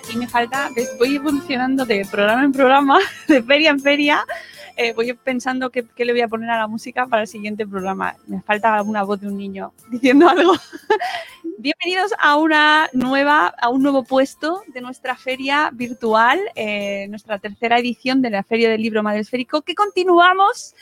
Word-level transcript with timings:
Aquí 0.00 0.16
me 0.16 0.26
falta, 0.26 0.70
voy 0.98 1.16
evolucionando 1.16 1.84
de 1.84 2.06
programa 2.10 2.42
en 2.42 2.52
programa, 2.52 2.98
de 3.28 3.42
feria 3.42 3.68
en 3.68 3.78
feria. 3.78 4.24
eh, 4.76 4.94
voy 4.94 5.12
pensando 5.12 5.70
qué, 5.70 5.84
le 5.94 6.12
voy 6.12 6.22
a 6.22 6.28
poner 6.28 6.48
a 6.48 6.56
la 6.56 6.66
música 6.66 7.06
para 7.06 7.22
el 7.22 7.28
siguiente 7.28 7.66
programa. 7.66 8.16
Me 8.26 8.40
falta 8.40 8.74
alguna 8.74 9.02
voz 9.02 9.20
de 9.20 9.28
un 9.28 9.36
niño 9.36 9.74
diciendo 9.90 10.26
algo. 10.26 10.54
Bienvenidos 11.58 12.14
a 12.18 12.36
una 12.36 12.88
nueva, 12.94 13.48
a 13.48 13.68
un 13.68 13.82
nuevo 13.82 14.02
puesto 14.02 14.62
de 14.68 14.80
nuestra 14.80 15.16
feria 15.16 15.68
virtual, 15.70 16.40
eh, 16.54 17.06
nuestra 17.10 17.38
tercera 17.38 17.78
edición 17.78 18.22
de 18.22 18.30
la 18.30 18.42
Feria 18.42 18.70
del 18.70 18.80
Libro 18.80 19.02
Madresférico, 19.02 19.60
que 19.60 19.74
continuamos 19.74 20.74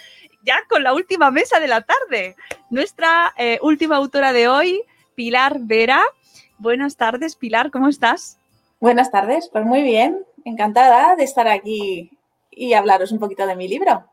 ya 0.44 0.60
con 0.68 0.84
la 0.84 0.94
última 0.94 1.32
mesa 1.32 1.58
de 1.58 1.66
la 1.66 1.80
tarde. 1.80 2.36
Nuestra 2.70 3.34
eh, 3.36 3.58
última 3.62 3.96
autora 3.96 4.32
de 4.32 4.46
hoy, 4.46 4.82
Pilar 5.16 5.58
Vera. 5.60 6.04
Buenas 6.56 6.96
tardes, 6.96 7.34
Pilar, 7.34 7.72
¿cómo 7.72 7.88
estás? 7.88 8.37
Buenas 8.80 9.10
tardes, 9.10 9.48
pues 9.52 9.64
muy 9.64 9.82
bien, 9.82 10.24
encantada 10.44 11.16
de 11.16 11.24
estar 11.24 11.48
aquí 11.48 12.12
y 12.50 12.74
hablaros 12.74 13.10
un 13.10 13.18
poquito 13.18 13.44
de 13.44 13.56
mi 13.56 13.66
libro. 13.66 14.04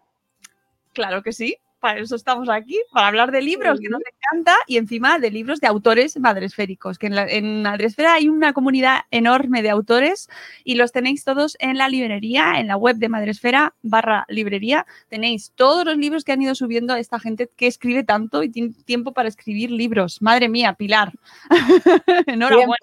Claro 0.91 1.21
que 1.21 1.33
sí, 1.33 1.57
para 1.85 1.99
eso 1.99 2.15
estamos 2.15 2.49
aquí, 2.49 2.81
para 2.91 3.09
hablar 3.09 3.31
de 3.31 3.43
libros 3.43 3.79
que 3.79 3.89
nos 3.89 4.01
encanta 4.01 4.55
y 4.65 4.77
encima 4.77 5.19
de 5.19 5.29
libros 5.29 5.59
de 5.59 5.67
autores 5.67 6.17
madresféricos, 6.17 6.97
que 6.97 7.05
en, 7.05 7.13
la, 7.13 7.27
en 7.27 7.61
Madresfera 7.61 8.15
hay 8.15 8.27
una 8.27 8.53
comunidad 8.53 9.01
enorme 9.11 9.61
de 9.61 9.69
autores 9.69 10.27
y 10.63 10.73
los 10.75 10.91
tenéis 10.91 11.23
todos 11.23 11.55
en 11.59 11.77
la 11.77 11.87
librería, 11.87 12.59
en 12.59 12.69
la 12.69 12.75
web 12.75 12.95
de 12.95 13.07
Madresfera 13.07 13.75
barra 13.83 14.25
librería. 14.29 14.87
Tenéis 15.09 15.51
todos 15.53 15.85
los 15.85 15.95
libros 15.95 16.23
que 16.23 16.31
han 16.31 16.41
ido 16.41 16.55
subiendo 16.55 16.95
esta 16.95 17.19
gente 17.19 17.51
que 17.55 17.67
escribe 17.67 18.03
tanto 18.03 18.41
y 18.41 18.49
tiene 18.49 18.73
tiempo 18.85 19.13
para 19.13 19.29
escribir 19.29 19.69
libros. 19.69 20.23
Madre 20.23 20.49
mía, 20.49 20.73
Pilar. 20.73 21.13
Enhorabuena 22.25 22.77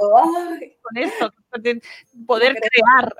con 0.82 0.96
esto, 0.96 1.32
de 1.58 1.82
poder 2.26 2.54
crear. 2.54 3.14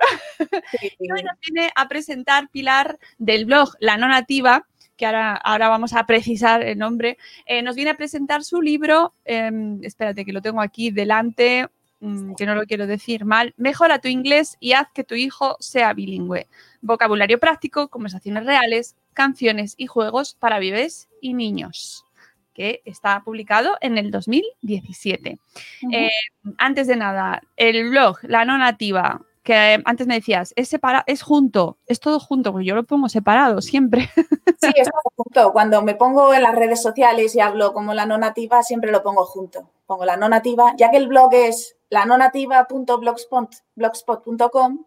Y 0.99 1.11
hoy 1.11 1.23
nos 1.23 1.39
viene 1.41 1.71
a 1.75 1.87
presentar 1.87 2.49
Pilar 2.49 2.99
del 3.17 3.45
blog 3.45 3.75
La 3.79 3.97
No 3.97 4.07
Nativa, 4.07 4.65
que 4.97 5.05
ahora, 5.05 5.35
ahora 5.35 5.69
vamos 5.69 5.93
a 5.93 6.05
precisar 6.05 6.63
el 6.63 6.77
nombre, 6.77 7.17
eh, 7.45 7.61
nos 7.61 7.75
viene 7.75 7.91
a 7.91 7.97
presentar 7.97 8.43
su 8.43 8.61
libro, 8.61 9.13
eh, 9.25 9.51
espérate 9.81 10.25
que 10.25 10.33
lo 10.33 10.41
tengo 10.41 10.61
aquí 10.61 10.91
delante, 10.91 11.67
mm, 11.99 12.35
que 12.35 12.45
no 12.45 12.55
lo 12.55 12.63
quiero 12.63 12.87
decir 12.87 13.25
mal, 13.25 13.53
Mejora 13.57 13.99
tu 13.99 14.07
inglés 14.07 14.57
y 14.59 14.73
haz 14.73 14.87
que 14.93 15.03
tu 15.03 15.15
hijo 15.15 15.57
sea 15.59 15.93
bilingüe. 15.93 16.47
Vocabulario 16.81 17.39
práctico, 17.39 17.89
conversaciones 17.89 18.45
reales, 18.45 18.95
canciones 19.13 19.75
y 19.77 19.87
juegos 19.87 20.35
para 20.35 20.59
bebés 20.59 21.09
y 21.21 21.33
niños 21.33 22.05
que 22.53 22.81
está 22.85 23.21
publicado 23.23 23.77
en 23.81 23.97
el 23.97 24.11
2017. 24.11 25.39
Ujú. 25.81 25.91
Eh, 25.91 26.11
antes 26.57 26.87
de 26.87 26.95
nada, 26.95 27.41
el 27.57 27.89
blog 27.89 28.19
La 28.23 28.45
No 28.45 28.57
Nativa, 28.57 29.21
que 29.43 29.79
antes 29.85 30.07
me 30.07 30.15
decías, 30.15 30.53
es, 30.55 30.69
separa 30.69 31.03
es 31.05 31.21
junto, 31.21 31.77
es 31.85 31.99
todo 31.99 32.19
junto, 32.19 32.51
porque 32.51 32.65
yo 32.65 32.73
lo 32.75 32.85
pongo 32.85 33.09
separado 33.09 33.61
siempre. 33.61 34.09
Sí, 34.63 34.71
es 34.77 34.89
todo 34.89 35.01
junto. 35.17 35.51
Cuando 35.51 35.81
me 35.81 35.95
pongo 35.95 36.33
en 36.33 36.41
las 36.41 36.55
redes 36.55 36.81
sociales 36.81 37.35
y 37.35 37.41
hablo 37.41 37.73
como 37.73 37.93
la 37.93 38.05
no 38.05 38.17
nativa, 38.17 38.63
siempre 38.63 38.93
lo 38.93 39.03
pongo 39.03 39.25
junto. 39.25 39.69
Pongo 39.85 40.05
la 40.05 40.15
no 40.15 40.29
nativa, 40.29 40.73
ya 40.77 40.89
que 40.89 40.95
el 40.95 41.09
blog 41.09 41.33
es 41.33 41.75
la 41.89 42.05
no 42.05 42.17
nativa.blogspot.com, 42.17 44.85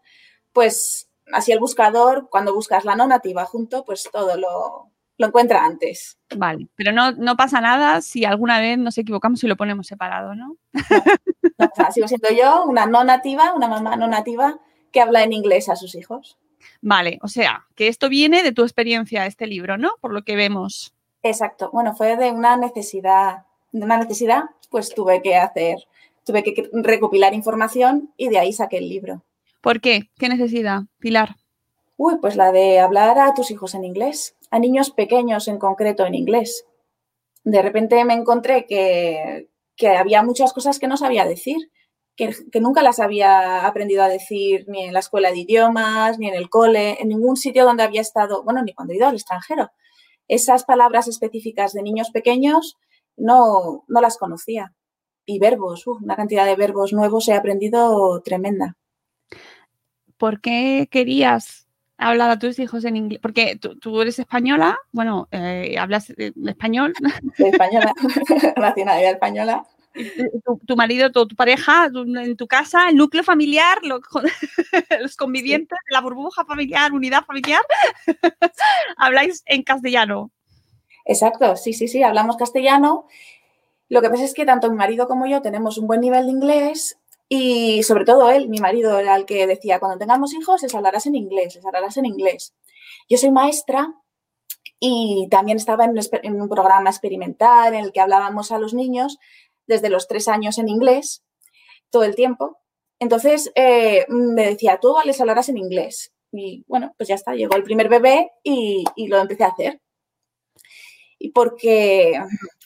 pues 0.55 1.11
así 1.31 1.53
el 1.53 1.61
buscador, 1.61 2.31
cuando 2.31 2.55
buscas 2.55 2.87
la 2.87 2.97
no 2.97 3.07
nativa 3.07 3.45
junto, 3.45 3.85
pues 3.85 4.09
todo 4.11 4.39
lo, 4.39 4.91
lo 5.19 5.27
encuentra 5.27 5.65
antes. 5.65 6.19
Vale, 6.35 6.69
pero 6.75 6.93
no, 6.93 7.13
no 7.13 7.37
pasa 7.37 7.61
nada 7.61 8.01
si 8.01 8.25
alguna 8.25 8.61
vez 8.61 8.79
nos 8.79 8.99
equivocamos 8.99 9.43
y 9.45 9.47
lo 9.47 9.57
ponemos 9.57 9.87
separado, 9.87 10.35
¿no? 10.35 10.57
No 10.73 10.73
sigo 11.93 12.09
siendo 12.09 12.29
yo 12.31 12.65
una 12.65 12.87
no 12.87 13.05
nativa, 13.05 13.55
una 13.55 13.69
mamá 13.69 13.97
no 13.97 14.07
nativa 14.07 14.61
que 14.93 15.01
habla 15.01 15.23
en 15.23 15.33
inglés 15.33 15.69
a 15.69 15.77
sus 15.77 15.95
hijos. 15.95 16.39
Vale, 16.81 17.19
o 17.23 17.29
sea, 17.29 17.67
que 17.75 17.89
esto 17.89 18.09
viene 18.09 18.43
de 18.43 18.53
tu 18.53 18.63
experiencia, 18.63 19.27
este 19.27 19.47
libro, 19.47 19.77
¿no? 19.77 19.93
Por 20.01 20.13
lo 20.13 20.23
que 20.23 20.37
vemos. 20.37 20.95
Exacto. 21.23 21.71
Bueno, 21.73 21.95
fue 21.95 22.17
de 22.17 22.31
una 22.31 22.57
necesidad, 22.57 23.45
de 23.73 23.85
una 23.85 23.99
necesidad, 23.99 24.45
pues 24.71 24.95
tuve 24.95 25.23
que 25.23 25.37
hacer, 25.37 25.79
tuve 26.25 26.43
que 26.43 26.69
recopilar 26.73 27.35
información 27.35 28.13
y 28.17 28.29
de 28.29 28.39
ahí 28.39 28.53
saqué 28.53 28.79
el 28.79 28.89
libro. 28.89 29.23
¿Por 29.61 29.81
qué? 29.81 30.11
¿Qué 30.19 30.29
necesidad, 30.29 30.83
Pilar? 30.99 31.37
Uy, 31.97 32.17
pues 32.21 32.37
la 32.37 32.53
de 32.53 32.79
hablar 32.79 33.19
a 33.19 33.35
tus 33.35 33.51
hijos 33.51 33.75
en 33.75 33.85
inglés, 33.85 34.37
a 34.51 34.59
niños 34.59 34.91
pequeños 34.91 35.49
en 35.49 35.59
concreto 35.59 36.05
en 36.05 36.15
inglés. 36.15 36.67
De 37.43 37.63
repente 37.63 38.05
me 38.05 38.15
encontré 38.15 38.67
que, 38.67 39.49
que 39.77 39.89
había 39.89 40.23
muchas 40.23 40.53
cosas 40.53 40.79
que 40.79 40.89
no 40.89 40.97
sabía 40.97 41.25
decir, 41.25 41.71
que, 42.17 42.35
que, 42.51 42.61
nunca 42.61 42.83
las 42.83 42.99
había 42.99 43.67
aprendido 43.67 44.03
a 44.03 44.09
decir 44.09 44.65
ni 44.69 44.85
en 44.85 44.95
la 44.95 45.01
escuela 45.01 45.31
de 45.31 45.39
idiomas, 45.39 46.19
ni 46.19 46.29
en 46.29 46.35
el 46.35 46.49
cole, 46.49 47.01
en 47.01 47.09
ningún 47.09 47.37
sitio 47.37 47.65
donde 47.65 47.83
había 47.83 48.01
estado, 48.01 48.43
bueno, 48.43 48.63
ni 48.63 48.73
cuando 48.73 48.93
he 48.93 48.97
ido 48.97 49.07
al 49.07 49.15
extranjero. 49.15 49.71
Esas 50.29 50.65
palabras 50.65 51.09
específicas 51.09 51.73
de 51.73 51.83
niños 51.83 52.11
pequeños 52.11 52.77
no, 53.17 53.85
no 53.87 54.01
las 54.01 54.17
conocía. 54.17 54.75
Y 55.25 55.39
verbos, 55.39 55.87
uh, 55.87 55.99
una 56.03 56.17
cantidad 56.17 56.47
de 56.47 56.57
verbos 56.57 56.93
nuevos 56.93 57.29
he 57.29 57.35
aprendido 57.35 58.21
tremenda. 58.23 58.77
¿Por 60.17 60.41
qué 60.41 60.89
querías 60.91 61.66
hablar 61.99 62.31
a 62.31 62.39
tus 62.39 62.59
hijos 62.59 62.85
en 62.85 62.97
inglés? 62.97 63.21
Porque 63.21 63.57
tú, 63.57 63.79
tú 63.79 64.01
eres 64.01 64.19
española, 64.19 64.79
bueno, 64.93 65.29
eh, 65.31 65.77
hablas 65.79 66.11
español. 66.11 66.95
De 67.39 67.49
española, 67.49 67.93
nacionalidad 68.57 69.13
española. 69.13 69.67
Tu, 70.45 70.59
tu, 70.67 70.77
marido, 70.77 71.11
tu, 71.11 71.27
tu 71.27 71.35
pareja, 71.37 71.91
tu, 71.91 72.03
en 72.03 72.37
tu 72.37 72.47
casa, 72.47 72.91
el 72.91 72.97
núcleo 72.97 73.25
familiar, 73.25 73.79
lo, 73.83 74.01
los 75.01 75.17
convivientes, 75.17 75.79
sí. 75.87 75.95
la 75.95 76.03
burbuja 76.03 76.45
familiar, 76.45 76.93
unidad 76.93 77.25
familiar, 77.25 77.63
habláis 78.99 79.43
en 79.47 79.63
castellano. 79.63 80.31
Exacto, 81.07 81.57
sí, 81.57 81.73
sí, 81.73 81.89
sí, 81.89 82.03
hablamos 82.03 82.37
castellano. 82.37 83.07
Lo 83.89 84.03
que 84.03 84.11
pasa 84.11 84.25
es 84.25 84.35
que 84.35 84.45
tanto 84.45 84.71
mi 84.71 84.77
marido 84.77 85.07
como 85.07 85.27
yo 85.27 85.41
tenemos 85.41 85.79
un 85.79 85.87
buen 85.87 86.01
nivel 86.01 86.27
de 86.27 86.33
inglés 86.33 86.99
y 87.29 87.83
sobre 87.83 88.05
todo 88.05 88.31
él, 88.31 88.49
mi 88.49 88.59
marido, 88.59 88.99
era 88.99 89.17
el 89.17 89.27
que 89.27 89.47
decía, 89.47 89.81
cuando 89.81 89.99
tengamos 89.99 90.33
hijos, 90.35 90.63
les 90.63 90.75
hablarás 90.75 91.07
en 91.07 91.17
inglés, 91.17 91.57
les 91.57 91.67
hablarás 91.67 91.97
en 91.97 92.07
inglés. 92.07 92.55
Yo 93.09 93.19
soy 93.19 93.31
maestra 93.31 93.95
y 94.79 95.27
también 95.31 95.57
estaba 95.57 95.85
en 95.85 95.91
un, 95.91 96.01
en 96.23 96.41
un 96.41 96.49
programa 96.49 96.91
experimental 96.91 97.75
en 97.75 97.85
el 97.85 97.93
que 97.93 98.01
hablábamos 98.01 98.53
a 98.53 98.59
los 98.59 98.75
niños 98.75 99.19
desde 99.67 99.89
los 99.89 100.07
tres 100.07 100.29
años 100.29 100.59
en 100.59 100.69
inglés, 100.69 101.25
todo 101.91 102.05
el 102.05 102.15
tiempo. 102.15 102.59
Entonces 103.01 103.51
eh, 103.57 104.07
me 104.09 104.47
decía, 104.47 104.79
tú 104.81 104.95
les 105.05 105.21
hablarás 105.21 105.49
en 105.49 105.59
inglés. 105.59 106.13
Y 106.33 106.65
bueno, 106.69 106.95
pues 106.97 107.09
ya 107.09 107.15
está, 107.17 107.35
llegó 107.35 107.57
el 107.57 107.63
primer 107.63 107.89
bebé 107.89 108.31
y, 108.43 108.85
y, 108.95 109.09
lo 109.09 109.19
empecé 109.19 109.45
a 109.45 109.49
hacer. 109.49 109.81
Y 111.19 111.31
porque, 111.31 112.21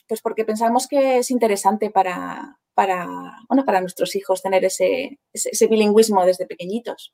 pues 0.07 0.21
porque 0.21 0.45
pensamos 0.45 0.87
que 0.87 1.19
es 1.19 1.31
interesante 1.31 1.89
para, 1.89 2.59
para, 2.73 3.07
bueno, 3.47 3.65
para 3.65 3.81
nuestros 3.81 4.15
hijos 4.15 4.41
tener 4.41 4.65
ese, 4.65 5.19
ese, 5.33 5.67
bilingüismo 5.67 6.25
desde 6.25 6.45
pequeñitos. 6.45 7.13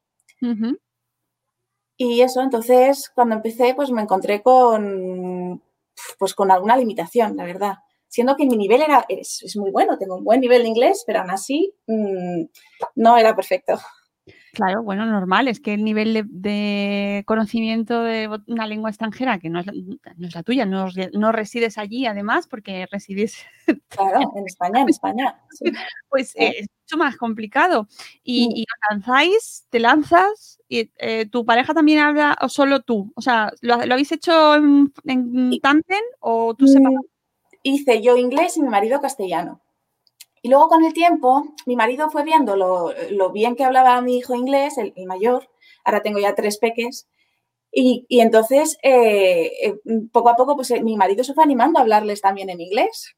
Y 1.98 2.22
eso, 2.22 2.42
entonces, 2.42 3.12
cuando 3.14 3.36
empecé, 3.36 3.74
pues 3.74 3.90
me 3.90 4.04
encontré 4.04 4.44
con, 4.44 5.64
pues 6.20 6.36
con 6.36 6.52
alguna 6.52 6.78
limitación, 6.78 7.36
la 7.36 7.44
verdad. 7.44 7.76
Siendo 8.08 8.36
que 8.36 8.46
mi 8.46 8.56
nivel 8.56 8.82
era, 8.84 9.06
es, 9.10 9.56
muy 9.58 9.72
bueno, 9.72 9.98
tengo 9.98 10.16
un 10.16 10.24
buen 10.24 10.40
nivel 10.40 10.62
de 10.62 10.70
inglés, 10.70 11.04
pero 11.06 11.20
aún 11.20 11.32
así 11.32 11.74
mm, 11.88 12.44
no 12.96 13.18
era 13.18 13.36
perfecto. 13.36 13.80
Claro, 14.58 14.82
bueno, 14.82 15.06
normal, 15.06 15.48
es 15.48 15.60
que 15.60 15.76
el 15.76 15.84
nivel 15.84 16.26
de, 16.28 17.22
conocimiento 17.28 18.02
de 18.02 18.28
una 18.48 18.66
lengua 18.66 18.90
extranjera, 18.90 19.38
que 19.38 19.52
no 19.52 19.60
es, 19.60 19.68
la 20.34 20.42
tuya, 20.42 20.66
no, 20.66 21.32
resides 21.32 21.78
allí 21.78 22.08
además, 22.08 22.48
porque 22.48 22.88
residís... 22.92 23.38
Claro, 23.90 24.20
en 24.36 24.46
España, 24.48 24.82
en 24.82 24.90
España. 24.90 25.40
Pues 26.10 26.34
es 26.36 26.66
mucho 26.84 26.98
más 26.98 27.18
complicado. 27.18 27.88
Y, 28.24 28.64
mm. 28.64 28.92
lanzáis, 28.92 29.68
te 29.70 29.80
lanzas, 29.80 30.60
y 30.68 30.90
eh, 30.98 31.28
tu 31.28 31.46
pareja 31.46 31.76
también 31.76 32.00
habla, 32.00 32.36
o 32.42 32.50
solo 32.50 32.82
tú. 32.82 33.12
O 33.16 33.22
sea, 33.22 33.54
¿lo, 33.62 33.76
habéis 33.76 34.12
hecho 34.12 34.56
en, 34.56 34.92
en 35.06 35.52
o 36.20 36.56
tú? 36.56 36.66
Mm, 36.66 37.00
hice 37.62 38.02
yo 38.02 38.18
inglés 38.18 38.58
y 38.58 38.64
mi 38.64 38.70
marido 38.70 39.00
castellano. 39.02 39.62
Y 40.42 40.50
luego 40.50 40.68
con 40.68 40.84
el 40.84 40.94
tiempo, 40.94 41.44
mi 41.66 41.76
marido 41.76 42.10
fue 42.10 42.24
viendo 42.24 42.56
lo, 42.56 43.32
bien 43.32 43.56
que 43.56 43.64
hablaba 43.64 44.02
mi 44.02 44.18
hijo 44.18 44.36
inglés, 44.36 44.78
el, 44.78 44.94
mayor, 45.06 45.50
ahora 45.84 46.02
tengo 46.02 46.20
ya 46.20 46.36
tres 46.36 46.58
peques, 46.58 47.08
y, 47.72 48.06
entonces 48.10 48.78
eh, 48.82 49.52
eh, 49.62 49.76
poco 50.12 50.30
a 50.30 50.36
poco 50.36 50.56
pues 50.56 50.72
eh, 50.72 50.82
mi 50.82 50.96
marido 50.96 51.24
se 51.24 51.34
fue 51.34 51.44
animando 51.44 51.80
a 51.80 51.82
hablarles 51.84 52.22
también 52.22 52.50
en 52.50 52.62
inglés. 52.62 53.16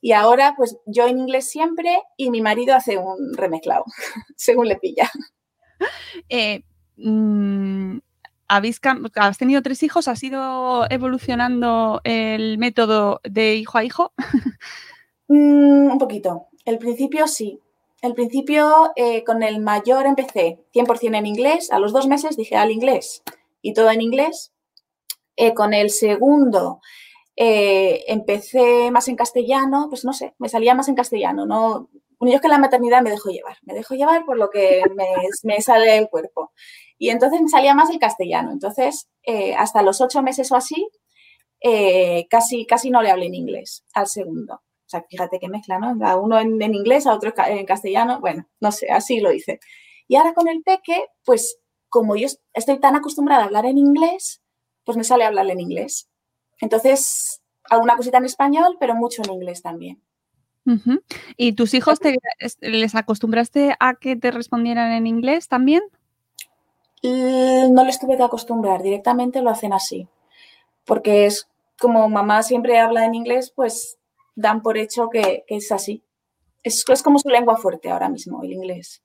Y 0.00 0.12
ahora 0.12 0.54
pues 0.56 0.76
yo 0.86 1.06
en 1.06 1.18
inglés 1.18 1.48
siempre 1.48 2.02
y 2.16 2.30
mi 2.30 2.40
marido 2.40 2.74
hace 2.74 2.98
un 2.98 3.34
remezclado, 3.34 3.84
según 4.36 4.68
le 4.68 4.76
pilla. 4.76 5.10
Mm, 6.96 7.98
¿habéis, 8.48 8.80
has 9.16 9.38
tenido 9.38 9.62
tres 9.62 9.82
hijos, 9.82 10.08
¿has 10.08 10.22
ido 10.22 10.86
evolucionando 10.90 12.00
el 12.04 12.58
método 12.58 13.20
de 13.24 13.56
hijo 13.56 13.78
a 13.78 13.84
hijo? 13.84 14.12
Mm, 15.28 15.92
un 15.92 15.98
poquito. 15.98 16.48
El 16.64 16.78
principio 16.78 17.26
sí. 17.28 17.60
El 18.02 18.14
principio 18.14 18.92
eh, 18.96 19.24
con 19.24 19.42
el 19.42 19.60
mayor 19.60 20.06
empecé 20.06 20.58
100% 20.74 21.16
en 21.16 21.26
inglés. 21.26 21.70
A 21.72 21.78
los 21.78 21.92
dos 21.92 22.06
meses 22.06 22.36
dije 22.36 22.56
al 22.56 22.70
inglés 22.70 23.22
y 23.62 23.72
todo 23.72 23.90
en 23.90 24.02
inglés. 24.02 24.52
Eh, 25.36 25.54
con 25.54 25.74
el 25.74 25.90
segundo 25.90 26.80
eh, 27.36 28.04
empecé 28.08 28.90
más 28.90 29.08
en 29.08 29.16
castellano, 29.16 29.86
pues 29.88 30.04
no 30.04 30.12
sé, 30.12 30.34
me 30.38 30.48
salía 30.48 30.74
más 30.74 30.88
en 30.88 30.94
castellano. 30.94 31.46
No, 31.46 31.88
yo 32.20 32.34
es 32.34 32.40
que 32.40 32.48
la 32.48 32.58
maternidad 32.58 33.02
me 33.02 33.10
dejó 33.10 33.30
llevar, 33.30 33.56
me 33.62 33.74
dejó 33.74 33.94
llevar 33.94 34.24
por 34.26 34.38
lo 34.38 34.50
que 34.50 34.82
me, 34.96 35.06
me 35.44 35.60
sale 35.62 35.96
el 35.98 36.08
cuerpo. 36.08 36.52
Y 36.98 37.10
entonces 37.10 37.40
me 37.42 37.48
salía 37.48 37.74
más 37.74 37.90
el 37.90 37.98
castellano. 37.98 38.52
Entonces, 38.52 39.08
hasta 39.58 39.82
los 39.82 40.00
ocho 40.00 40.22
meses 40.22 40.52
o 40.52 40.56
así, 40.56 40.88
casi, 42.30 42.66
casi 42.66 42.90
no 42.90 43.02
le 43.02 43.10
hablé 43.10 43.26
en 43.26 43.34
inglés 43.34 43.84
al 43.94 44.06
segundo. 44.06 44.62
Sea, 44.94 45.04
fíjate 45.08 45.40
qué 45.40 45.48
mezcla, 45.48 45.78
¿no? 45.78 46.06
A 46.06 46.16
uno 46.16 46.38
en, 46.38 46.62
inglés, 46.74 47.06
a 47.06 47.14
otro 47.14 47.32
en 47.48 47.66
castellano. 47.66 48.20
Bueno, 48.20 48.46
no 48.60 48.70
sé, 48.70 48.90
así 48.90 49.20
lo 49.20 49.32
hice. 49.32 49.58
Y 50.06 50.16
ahora 50.16 50.34
con 50.34 50.48
el 50.48 50.62
peque, 50.62 51.06
pues 51.24 51.58
como 51.88 52.16
yo 52.16 52.28
estoy 52.52 52.78
tan 52.78 52.94
acostumbrada 52.96 53.42
a 53.42 53.46
hablar 53.46 53.66
en 53.66 53.78
inglés, 53.78 54.42
pues 54.84 54.96
me 54.96 55.04
sale 55.04 55.24
hablar 55.24 55.50
en 55.50 55.60
inglés. 55.60 56.08
Entonces, 56.60 57.42
alguna 57.70 57.96
cosita 57.96 58.18
en 58.18 58.26
español, 58.26 58.76
pero 58.78 58.94
mucho 58.94 59.22
en 59.24 59.32
inglés 59.32 59.62
también. 59.62 60.00
¿Y 61.36 61.52
tus 61.52 61.74
hijos 61.74 61.98
te, 62.00 62.16
les 62.60 62.94
acostumbraste 62.94 63.74
a 63.80 63.94
que 63.94 64.16
te 64.16 64.30
respondieran 64.30 64.92
en 64.92 65.06
inglés 65.06 65.48
también? 65.48 65.82
No 67.02 67.84
les 67.84 67.98
tuve 67.98 68.16
que 68.16 68.22
acostumbrar, 68.22 68.82
directamente 68.82 69.42
lo 69.42 69.50
hacen 69.50 69.72
así. 69.72 70.08
Porque 70.84 71.26
es 71.26 71.48
como 71.78 72.08
mamá 72.08 72.42
siempre 72.42 72.78
habla 72.78 73.04
en 73.04 73.14
inglés, 73.14 73.52
pues 73.54 73.98
dan 74.34 74.62
por 74.62 74.78
hecho 74.78 75.08
que, 75.10 75.44
es 75.48 75.72
así. 75.72 76.04
Es, 76.62 76.84
es, 76.88 77.02
como 77.02 77.18
su 77.18 77.28
lengua 77.28 77.56
fuerte 77.56 77.90
ahora 77.90 78.08
mismo, 78.08 78.42
el 78.42 78.52
inglés. 78.52 79.02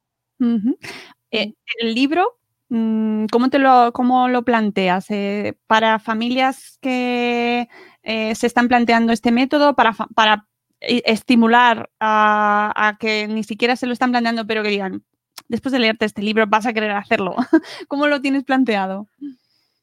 Eh, 1.31 1.53
el 1.79 1.93
libro, 1.93 2.37
mm, 2.69 3.25
¿cómo, 3.31 3.49
te 3.49 3.59
lo, 3.59 3.91
cómo 3.93 4.27
lo 4.27 4.43
planteas? 4.43 5.09
Eh, 5.09 5.57
¿Para 5.67 5.99
familias 5.99 6.77
que 6.81 7.67
eh, 8.03 8.35
se 8.35 8.47
están 8.47 8.67
planteando 8.67 9.13
este 9.13 9.31
método, 9.31 9.75
para, 9.75 9.93
para 10.15 10.47
estimular 10.79 11.89
a, 11.99 12.97
que 12.99 13.27
ni 13.27 13.43
siquiera 13.43 13.75
se 13.75 13.85
lo 13.85 13.93
están 13.93 14.11
planteando, 14.11 14.47
pero 14.47 14.63
que 14.63 14.69
digan, 14.69 15.03
después 15.49 15.73
de 15.73 15.79
leerte 15.79 16.05
este 16.05 16.21
libro 16.21 16.47
vas 16.47 16.65
a 16.65 16.73
querer 16.73 16.91
hacerlo? 16.91 17.35
¿Cómo 17.87 18.07
lo 18.07 18.21
tienes 18.21 18.43
planteado? 18.45 19.07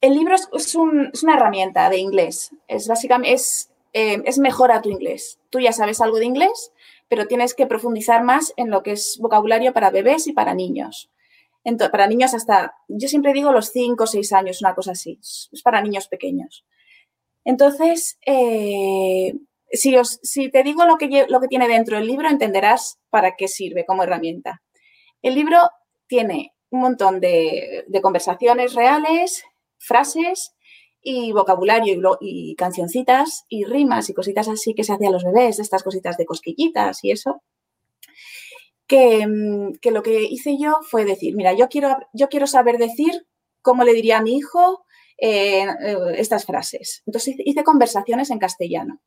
El 0.01 0.15
libro 0.15 0.35
es, 0.35 0.49
es, 0.53 0.75
una 0.75 1.35
herramienta 1.35 1.91
de 1.91 1.99
inglés. 1.99 2.51
Es 2.69 2.89
básicamente, 2.89 3.33
es, 3.35 3.71
eh, 3.99 4.23
es 4.27 4.39
mejor 4.39 4.73
a 4.73 4.83
tu 4.83 4.91
inglés. 4.91 5.41
Tú 5.49 5.59
ya 5.59 5.73
sabes 5.73 6.03
algo 6.03 6.19
de 6.19 6.27
inglés, 6.27 6.71
pero 7.09 7.27
tienes 7.27 7.55
que 7.55 7.67
profundizar 7.67 8.23
más 8.23 8.53
en 8.59 8.69
lo 8.69 8.83
que 8.83 8.93
es 8.93 9.17
vocabulario 9.19 9.73
para 9.73 9.89
bebés 9.89 10.27
y 10.27 10.35
para 10.35 10.53
niños. 10.53 11.11
para 11.91 12.07
niños 12.07 12.35
hasta, 12.35 12.75
yo 12.89 13.09
siempre 13.09 13.33
digo 13.33 13.53
los 13.53 13.71
5 13.71 14.05
o 14.05 14.07
6 14.07 14.35
años, 14.35 14.61
una 14.61 14.75
cosa 14.75 14.93
así. 14.93 15.19
Es 15.23 15.63
para 15.65 15.81
niños 15.81 16.09
pequeños. 16.09 16.67
Entonces, 17.43 18.19
eh, 18.27 19.33
si, 19.73 19.97
si, 20.23 20.51
te 20.51 20.63
digo 20.63 20.85
lo 20.85 20.99
que, 20.99 21.25
lo 21.31 21.41
que 21.41 21.49
tiene 21.49 21.67
dentro 21.67 21.97
el 21.97 22.07
libro, 22.07 22.29
entenderás 22.29 22.99
para 23.09 23.35
qué 23.35 23.49
sirve 23.49 23.87
como 23.87 24.03
herramienta. 24.03 24.61
El 25.23 25.37
libro 25.37 25.71
tiene 26.07 26.53
un 26.69 26.81
montón 26.81 27.19
de 27.19 27.87
conversaciones 28.03 28.75
reales, 28.75 29.43
frases 29.79 30.53
y 31.09 31.31
vocabulario 31.31 32.19
y, 32.21 32.57
cancioncitas 32.57 33.45
y 33.49 33.65
rimas 33.65 34.11
y 34.11 34.15
cositas 34.15 34.49
así 34.49 34.75
que 34.75 34.83
se 34.83 34.93
hacían 34.93 35.13
los 35.13 35.23
bebés, 35.23 35.61
estas 35.61 35.85
cositas 35.85 36.17
de 36.17 36.27
cosquillitas 36.27 37.05
y 37.05 37.13
eso. 37.13 37.43
Mm, 38.91 39.75
que, 39.81 39.91
lo 39.93 40.03
que 40.03 40.25
hice 40.25 40.59
yo 40.59 40.81
fue 40.83 41.05
decir, 41.05 41.37
mira, 41.37 41.53
yo 41.53 41.69
quiero, 41.69 41.97
yo 42.13 42.29
quiero 42.29 42.49
saber 42.49 42.77
decir 42.79 43.25
cómo 43.63 43.85
le 43.85 43.93
diría 43.93 44.19
a 44.19 44.23
mi 44.23 44.37
hijo 44.37 44.85
eh, 45.19 45.63
eh, 45.63 45.97
estas 46.17 46.45
frases. 46.45 47.05
Entonces 47.07 47.37
hice 47.39 47.63
conversaciones 47.63 48.31
en 48.31 48.41
castellano. 48.41 49.01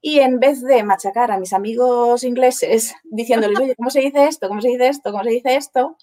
Y 0.00 0.20
en 0.20 0.40
vez 0.40 0.62
de 0.62 0.82
machacar 0.84 1.30
a 1.30 1.38
mis 1.38 1.52
amigos 1.52 2.24
ingleses 2.24 2.94
diciéndoles, 3.04 3.60
oye, 3.60 3.76
¿cómo 3.76 3.90
se 3.90 4.00
dice 4.00 4.24
esto? 4.24 4.48
¿Cómo 4.48 4.62
se 4.62 4.68
dice 4.68 4.88
esto? 4.88 5.10
¿Cómo 5.12 5.24
se 5.24 5.30
dice 5.30 5.54
esto? 5.54 5.98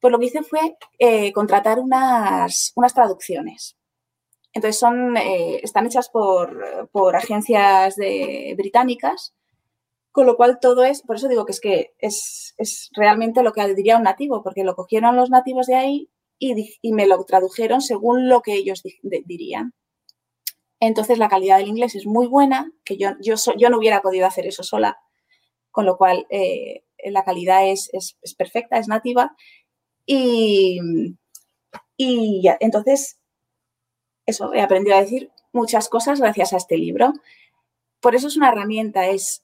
Pues 0.00 0.10
lo 0.10 0.18
que 0.18 0.26
hice 0.26 0.42
fue 0.42 0.76
eh, 0.98 1.32
contratar 1.32 1.78
unas, 1.78 2.72
unas 2.74 2.92
traducciones. 2.92 3.76
Entonces 4.56 4.78
son, 4.78 5.18
eh, 5.18 5.60
están 5.62 5.84
hechas 5.84 6.08
por, 6.08 7.14
agencias 7.14 7.94
de, 7.94 8.54
británicas, 8.56 9.34
con 10.10 10.24
lo 10.24 10.34
cual 10.38 10.60
todo 10.62 10.82
es, 10.82 11.02
por 11.02 11.16
eso 11.16 11.28
digo 11.28 11.44
que 11.44 11.52
es 11.52 11.60
que 11.60 11.94
es, 11.98 12.90
realmente 12.94 13.42
lo 13.42 13.52
que 13.52 13.74
diría 13.74 13.98
un 13.98 14.04
nativo, 14.04 14.42
porque 14.42 14.64
lo 14.64 14.74
cogieron 14.74 15.14
los 15.14 15.28
nativos 15.28 15.66
de 15.66 15.74
ahí 15.74 16.10
y, 16.38 16.54
me 16.94 17.06
lo 17.06 17.22
tradujeron 17.26 17.82
según 17.82 18.30
lo 18.30 18.40
que 18.40 18.54
ellos 18.54 18.82
dirían. 19.02 19.74
Entonces 20.80 21.18
la 21.18 21.28
calidad 21.28 21.58
del 21.58 21.68
inglés 21.68 21.94
es 21.94 22.06
muy 22.06 22.26
buena, 22.26 22.72
que 22.82 22.96
yo, 22.96 23.10
yo, 23.20 23.34
yo 23.58 23.68
no 23.68 23.76
hubiera 23.76 24.00
podido 24.00 24.26
hacer 24.26 24.46
eso 24.46 24.62
sola, 24.62 24.96
con 25.70 25.84
lo 25.84 25.98
cual 25.98 26.26
eh, 26.30 26.82
la 27.04 27.24
calidad 27.24 27.68
es, 27.68 27.90
es, 27.92 28.34
perfecta, 28.36 28.78
es 28.78 28.88
nativa. 28.88 29.36
Y, 30.06 30.80
y 31.98 32.48
entonces 32.60 33.18
eso, 34.26 34.52
he 34.52 34.60
aprendido 34.60 34.96
a 34.96 35.00
decir 35.00 35.30
muchas 35.52 35.88
cosas 35.88 36.20
gracias 36.20 36.52
a 36.52 36.56
este 36.56 36.76
libro. 36.76 37.12
Por 38.00 38.14
eso 38.14 38.28
es 38.28 38.36
una 38.36 38.50
herramienta, 38.50 39.06
es, 39.06 39.42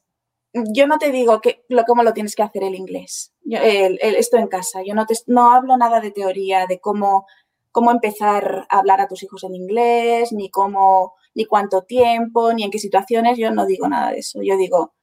yo 0.52 0.86
no 0.86 0.98
te 0.98 1.10
digo 1.10 1.40
que, 1.40 1.64
lo, 1.68 1.84
cómo 1.84 2.02
lo 2.02 2.12
tienes 2.12 2.36
que 2.36 2.42
hacer 2.42 2.64
el 2.64 2.74
inglés, 2.74 3.32
esto 3.44 4.36
en 4.36 4.48
casa, 4.48 4.82
yo 4.84 4.94
no, 4.94 5.06
te, 5.06 5.14
no 5.26 5.52
hablo 5.52 5.76
nada 5.76 6.00
de 6.00 6.10
teoría, 6.10 6.66
de 6.66 6.78
cómo, 6.78 7.26
cómo 7.70 7.90
empezar 7.90 8.66
a 8.68 8.78
hablar 8.78 9.00
a 9.00 9.08
tus 9.08 9.22
hijos 9.22 9.44
en 9.44 9.54
inglés, 9.54 10.32
ni 10.32 10.50
cómo, 10.50 11.14
ni 11.34 11.46
cuánto 11.46 11.82
tiempo, 11.82 12.52
ni 12.52 12.64
en 12.64 12.70
qué 12.70 12.78
situaciones, 12.78 13.38
yo 13.38 13.50
no 13.50 13.64
digo 13.64 13.88
nada 13.88 14.12
de 14.12 14.18
eso, 14.18 14.40
yo 14.42 14.56
digo, 14.56 14.94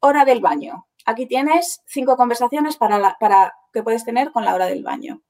hora 0.00 0.24
del 0.24 0.40
baño. 0.40 0.86
Aquí 1.06 1.26
tienes 1.26 1.82
cinco 1.86 2.16
conversaciones 2.16 2.76
para, 2.76 3.16
para 3.18 3.54
que 3.72 3.82
puedes 3.82 4.04
tener 4.04 4.32
con 4.32 4.44
la 4.44 4.54
hora 4.54 4.66
del 4.66 4.82
baño. 4.82 5.22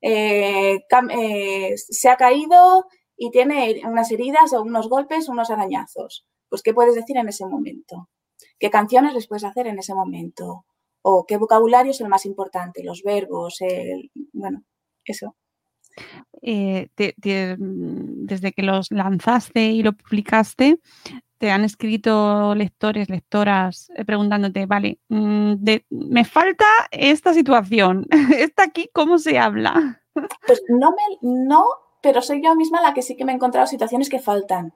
Eh, 0.00 0.84
eh, 1.10 1.74
se 1.76 2.08
ha 2.08 2.16
caído 2.16 2.86
y 3.24 3.30
tiene 3.30 3.80
unas 3.84 4.10
heridas 4.10 4.52
o 4.52 4.62
unos 4.62 4.88
golpes, 4.88 5.28
unos 5.28 5.48
arañazos. 5.48 6.26
Pues, 6.48 6.60
¿qué 6.60 6.74
puedes 6.74 6.96
decir 6.96 7.16
en 7.16 7.28
ese 7.28 7.46
momento? 7.46 8.08
¿Qué 8.58 8.68
canciones 8.68 9.14
les 9.14 9.28
puedes 9.28 9.44
hacer 9.44 9.68
en 9.68 9.78
ese 9.78 9.94
momento? 9.94 10.64
¿O 11.02 11.24
qué 11.24 11.36
vocabulario 11.36 11.92
es 11.92 12.00
el 12.00 12.08
más 12.08 12.26
importante? 12.26 12.82
Los 12.82 13.02
verbos, 13.04 13.60
el, 13.60 14.10
bueno, 14.32 14.64
eso. 15.04 15.36
Eh, 16.42 16.88
desde 16.96 18.52
que 18.52 18.62
los 18.62 18.90
lanzaste 18.90 19.66
y 19.70 19.84
lo 19.84 19.92
publicaste, 19.92 20.80
te 21.38 21.50
han 21.52 21.62
escrito 21.64 22.56
lectores, 22.56 23.08
lectoras, 23.08 23.88
eh, 23.94 24.04
preguntándote, 24.04 24.66
vale, 24.66 24.98
mm, 25.08 25.54
de- 25.58 25.86
me 25.90 26.24
falta 26.24 26.64
esta 26.90 27.34
situación, 27.34 28.06
esta 28.36 28.64
aquí, 28.64 28.90
¿cómo 28.92 29.18
se 29.18 29.38
habla? 29.38 30.02
Pues 30.46 30.60
no 30.68 30.90
me, 30.90 31.18
no, 31.22 31.64
pero 32.02 32.20
soy 32.20 32.42
yo 32.42 32.54
misma 32.54 32.82
la 32.82 32.92
que 32.92 33.00
sí 33.02 33.16
que 33.16 33.24
me 33.24 33.32
he 33.32 33.34
encontrado 33.34 33.66
situaciones 33.66 34.10
que 34.10 34.18
faltan. 34.18 34.74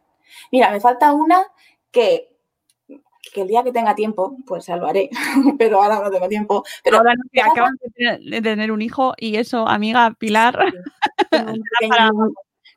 Mira, 0.51 0.71
me 0.71 0.81
falta 0.81 1.13
una 1.13 1.43
que, 1.91 2.35
que 3.33 3.43
el 3.43 3.49
día 3.49 3.63
que 3.63 3.73
tenga 3.73 3.95
tiempo, 3.95 4.37
pues 4.47 4.67
ya 4.67 4.77
lo 4.77 4.87
haré, 4.87 5.11
pero 5.59 5.83
ahora 5.83 6.01
no 6.03 6.11
tengo 6.11 6.29
tiempo. 6.29 6.65
Pero 6.83 6.97
Ahora 6.99 7.15
no, 7.15 7.23
que 7.33 7.43
acaban 7.43 7.77
de 7.83 7.91
tener, 7.91 8.21
de 8.21 8.41
tener 8.43 8.73
un 8.73 8.81
hijo 8.81 9.13
y 9.19 9.37
eso, 9.37 9.69
amiga 9.69 10.15
Pilar, 10.19 10.57
un 11.33 11.63
pequeño- 11.81 11.89
para- 11.91 12.11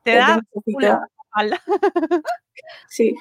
te 0.04 0.16
da 0.16 0.42
una. 0.66 1.08
Sí. 2.88 3.16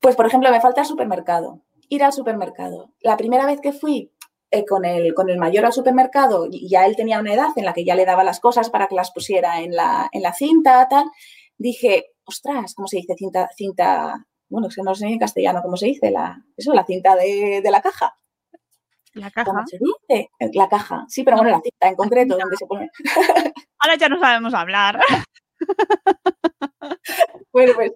Pues, 0.00 0.16
por 0.16 0.26
ejemplo, 0.26 0.50
me 0.50 0.60
falta 0.60 0.80
el 0.80 0.86
supermercado. 0.86 1.60
Ir 1.88 2.04
al 2.04 2.12
supermercado. 2.12 2.90
La 3.02 3.16
primera 3.16 3.46
vez 3.46 3.60
que 3.60 3.72
fui 3.72 4.10
eh, 4.50 4.64
con, 4.66 4.84
el, 4.84 5.14
con 5.14 5.30
el 5.30 5.38
mayor 5.38 5.64
al 5.66 5.72
supermercado, 5.72 6.46
y 6.50 6.68
ya 6.68 6.86
él 6.86 6.96
tenía 6.96 7.20
una 7.20 7.34
edad 7.34 7.48
en 7.56 7.64
la 7.64 7.72
que 7.72 7.84
ya 7.84 7.94
le 7.94 8.04
daba 8.04 8.24
las 8.24 8.40
cosas 8.40 8.70
para 8.70 8.88
que 8.88 8.94
las 8.94 9.10
pusiera 9.12 9.60
en 9.60 9.74
la, 9.74 10.08
en 10.12 10.22
la 10.22 10.32
cinta, 10.34 10.86
tal, 10.88 11.04
dije, 11.58 12.06
ostras, 12.24 12.74
¿cómo 12.74 12.88
se 12.88 12.98
dice? 12.98 13.14
Cinta, 13.16 13.48
cinta, 13.56 14.26
bueno, 14.48 14.68
es 14.68 14.74
que 14.76 14.82
no 14.82 14.94
sé 14.94 15.06
en 15.06 15.18
castellano 15.18 15.60
cómo 15.62 15.76
se 15.76 15.86
dice, 15.86 16.10
la, 16.10 16.42
eso, 16.56 16.72
la 16.74 16.84
cinta 16.84 17.14
de, 17.16 17.60
de 17.62 17.70
la 17.70 17.80
caja. 17.80 18.14
La 19.14 19.30
¿Cómo 19.32 19.44
caja. 19.56 19.64
se 19.66 19.78
dice? 19.78 20.30
Eh, 20.38 20.50
La 20.54 20.68
caja. 20.68 21.04
Sí, 21.08 21.24
pero 21.24 21.36
bueno, 21.38 21.50
la 21.50 21.60
cinta 21.60 21.88
en 21.88 21.96
concreto, 21.96 22.38
donde 22.38 22.56
se 22.56 22.66
pone. 22.66 22.88
Ahora 23.80 23.96
ya 23.96 24.08
no 24.08 24.20
sabemos 24.20 24.54
hablar. 24.54 25.00
Bueno, 27.52 27.72
pues 27.74 27.92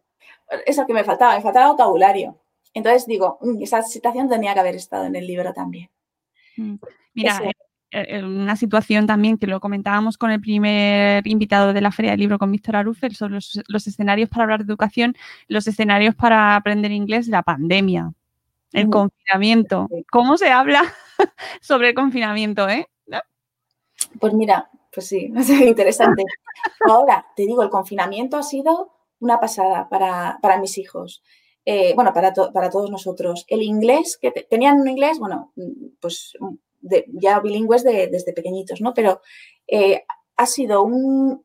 eso 0.66 0.84
que 0.86 0.92
me 0.92 1.04
faltaba, 1.04 1.36
me 1.36 1.42
faltaba 1.42 1.70
vocabulario. 1.72 2.40
Entonces 2.74 3.06
digo, 3.06 3.38
"Mm, 3.40 3.62
esa 3.62 3.82
situación 3.82 4.28
tenía 4.28 4.52
que 4.54 4.60
haber 4.60 4.74
estado 4.74 5.04
en 5.04 5.16
el 5.16 5.26
libro 5.26 5.52
también. 5.52 5.88
Mira, 6.56 7.32
Eso. 7.36 7.44
eh, 7.44 7.52
eh, 7.90 8.24
una 8.24 8.56
situación 8.56 9.06
también 9.06 9.38
que 9.38 9.46
lo 9.46 9.60
comentábamos 9.60 10.18
con 10.18 10.30
el 10.30 10.40
primer 10.40 11.26
invitado 11.26 11.72
de 11.72 11.80
la 11.80 11.92
Feria 11.92 12.12
del 12.12 12.20
Libro, 12.20 12.38
con 12.38 12.50
Víctor 12.50 12.76
Arufel, 12.76 13.14
sobre 13.14 13.34
los, 13.34 13.60
los 13.68 13.86
escenarios 13.86 14.28
para 14.28 14.44
hablar 14.44 14.64
de 14.64 14.70
educación, 14.72 15.16
los 15.48 15.66
escenarios 15.66 16.14
para 16.14 16.56
aprender 16.56 16.90
inglés, 16.92 17.28
la 17.28 17.42
pandemia, 17.42 18.12
el 18.72 18.88
Mm. 18.88 18.90
confinamiento. 18.90 19.88
¿Cómo 20.10 20.36
se 20.36 20.50
habla 20.50 20.82
sobre 21.60 21.90
el 21.90 21.94
confinamiento, 21.94 22.68
eh? 22.68 22.86
Pues 24.20 24.32
mira, 24.32 24.68
pues 24.92 25.06
sí, 25.08 25.32
es 25.36 25.48
interesante. 25.50 26.24
Ahora, 26.88 27.26
te 27.36 27.46
digo, 27.46 27.62
el 27.62 27.70
confinamiento 27.70 28.36
ha 28.36 28.42
sido 28.42 28.92
una 29.20 29.40
pasada 29.40 29.88
para, 29.88 30.38
para 30.42 30.58
mis 30.58 30.78
hijos. 30.78 31.22
Eh, 31.66 31.94
bueno, 31.94 32.12
para, 32.12 32.32
to- 32.32 32.52
para 32.52 32.70
todos 32.70 32.90
nosotros. 32.90 33.44
El 33.48 33.62
inglés, 33.62 34.18
que 34.20 34.30
te- 34.30 34.44
tenían 34.44 34.80
un 34.80 34.88
inglés, 34.88 35.18
bueno, 35.18 35.52
pues 36.00 36.32
de- 36.80 37.06
ya 37.12 37.40
bilingües 37.40 37.84
de- 37.84 38.08
desde 38.08 38.32
pequeñitos, 38.34 38.80
¿no? 38.80 38.92
Pero 38.94 39.20
eh, 39.68 40.04
ha 40.36 40.46
sido 40.46 40.82
un, 40.82 41.42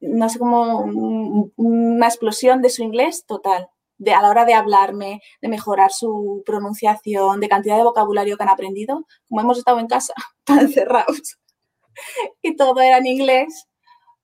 no 0.00 0.28
sé 0.28 0.38
cómo, 0.38 0.80
un- 0.80 1.52
una 1.56 2.06
explosión 2.06 2.62
de 2.62 2.70
su 2.70 2.82
inglés 2.82 3.24
total. 3.26 3.68
De, 3.98 4.12
a 4.12 4.20
la 4.20 4.28
hora 4.28 4.44
de 4.44 4.52
hablarme, 4.52 5.22
de 5.40 5.48
mejorar 5.48 5.90
su 5.90 6.42
pronunciación, 6.44 7.40
de 7.40 7.48
cantidad 7.48 7.78
de 7.78 7.82
vocabulario 7.84 8.36
que 8.36 8.42
han 8.42 8.50
aprendido, 8.50 9.06
como 9.26 9.40
hemos 9.40 9.56
estado 9.58 9.78
en 9.80 9.86
casa, 9.86 10.12
tan 10.44 10.60
encerrados, 10.60 11.38
y 12.42 12.56
todo 12.56 12.80
era 12.80 12.98
en 12.98 13.06
inglés, 13.06 13.66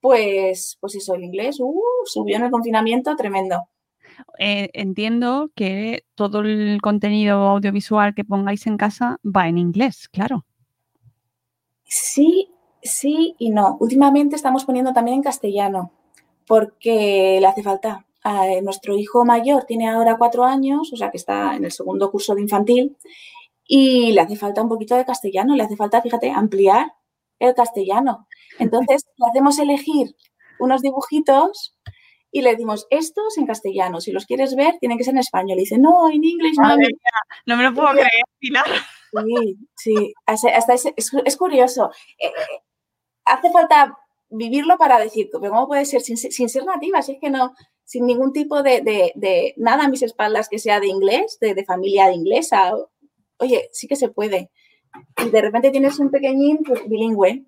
pues, 0.00 0.76
pues 0.80 0.94
eso, 0.96 1.14
el 1.14 1.24
inglés 1.24 1.58
uh, 1.60 1.82
subió 2.06 2.36
en 2.36 2.44
el 2.44 2.50
confinamiento 2.50 3.16
tremendo. 3.16 3.68
Eh, 4.38 4.70
entiendo 4.72 5.50
que 5.54 6.04
todo 6.14 6.40
el 6.40 6.80
contenido 6.82 7.48
audiovisual 7.48 8.14
que 8.14 8.24
pongáis 8.24 8.66
en 8.66 8.76
casa 8.76 9.18
va 9.24 9.48
en 9.48 9.58
inglés, 9.58 10.08
claro. 10.08 10.44
Sí, 11.84 12.50
sí 12.82 13.34
y 13.38 13.50
no. 13.50 13.76
Últimamente 13.80 14.36
estamos 14.36 14.64
poniendo 14.64 14.92
también 14.92 15.16
en 15.18 15.22
castellano, 15.22 15.92
porque 16.46 17.38
le 17.40 17.46
hace 17.46 17.62
falta. 17.62 18.06
Eh, 18.24 18.62
nuestro 18.62 18.96
hijo 18.96 19.24
mayor 19.24 19.64
tiene 19.64 19.88
ahora 19.88 20.16
cuatro 20.16 20.44
años, 20.44 20.92
o 20.92 20.96
sea 20.96 21.10
que 21.10 21.16
está 21.16 21.56
en 21.56 21.64
el 21.64 21.72
segundo 21.72 22.10
curso 22.10 22.34
de 22.34 22.42
infantil, 22.42 22.96
y 23.66 24.12
le 24.12 24.20
hace 24.20 24.36
falta 24.36 24.62
un 24.62 24.68
poquito 24.68 24.94
de 24.96 25.04
castellano, 25.04 25.56
le 25.56 25.64
hace 25.64 25.76
falta, 25.76 26.02
fíjate, 26.02 26.30
ampliar 26.30 26.92
el 27.38 27.54
castellano. 27.54 28.28
Entonces, 28.58 29.06
le 29.16 29.26
hacemos 29.26 29.58
elegir 29.58 30.14
unos 30.60 30.82
dibujitos 30.82 31.74
y 32.32 32.40
le 32.42 32.50
decimos, 32.50 32.86
estos 32.90 33.36
en 33.38 33.46
castellano, 33.46 34.00
si 34.00 34.10
los 34.10 34.26
quieres 34.26 34.56
ver, 34.56 34.78
tienen 34.80 34.98
que 34.98 35.04
ser 35.04 35.12
en 35.14 35.18
español. 35.18 35.58
Y 35.58 35.62
dice, 35.62 35.78
no, 35.78 36.08
en 36.10 36.24
inglés, 36.24 36.56
no 37.46 37.56
me 37.56 37.62
lo 37.62 37.74
puedo 37.74 37.88
creer, 37.92 38.24
Pilar. 38.38 38.64
Sí, 39.36 39.56
sí, 39.76 40.14
hasta 40.26 40.72
ese- 40.74 40.94
es, 40.96 41.10
es 41.24 41.36
curioso. 41.36 41.90
Eh, 42.18 42.26
eh, 42.28 42.62
hace 43.26 43.50
falta 43.52 43.96
vivirlo 44.30 44.78
para 44.78 44.98
decir, 44.98 45.28
pero 45.30 45.52
¿cómo 45.52 45.66
puede 45.68 45.84
ser 45.84 46.00
sin, 46.00 46.16
sin 46.16 46.48
ser 46.48 46.64
nativa? 46.64 47.02
Si 47.02 47.12
es 47.12 47.18
que 47.20 47.28
no, 47.28 47.54
sin 47.84 48.06
ningún 48.06 48.32
tipo 48.32 48.62
de, 48.62 48.80
de- 48.80 49.12
de 49.14 49.52
nada 49.58 49.84
a 49.84 49.88
mis 49.88 50.02
espaldas 50.02 50.48
que 50.48 50.58
sea 50.58 50.80
de 50.80 50.86
inglés, 50.88 51.36
de, 51.40 51.54
de 51.54 51.64
familia 51.66 52.06
de 52.06 52.14
inglesa. 52.14 52.72
Oye, 53.38 53.68
sí 53.72 53.86
que 53.86 53.96
se 53.96 54.08
puede. 54.08 54.50
Y 55.24 55.28
de 55.28 55.42
repente 55.42 55.70
tienes 55.70 55.98
un 55.98 56.10
pequeñín 56.10 56.60
pues, 56.64 56.88
bilingüe. 56.88 57.44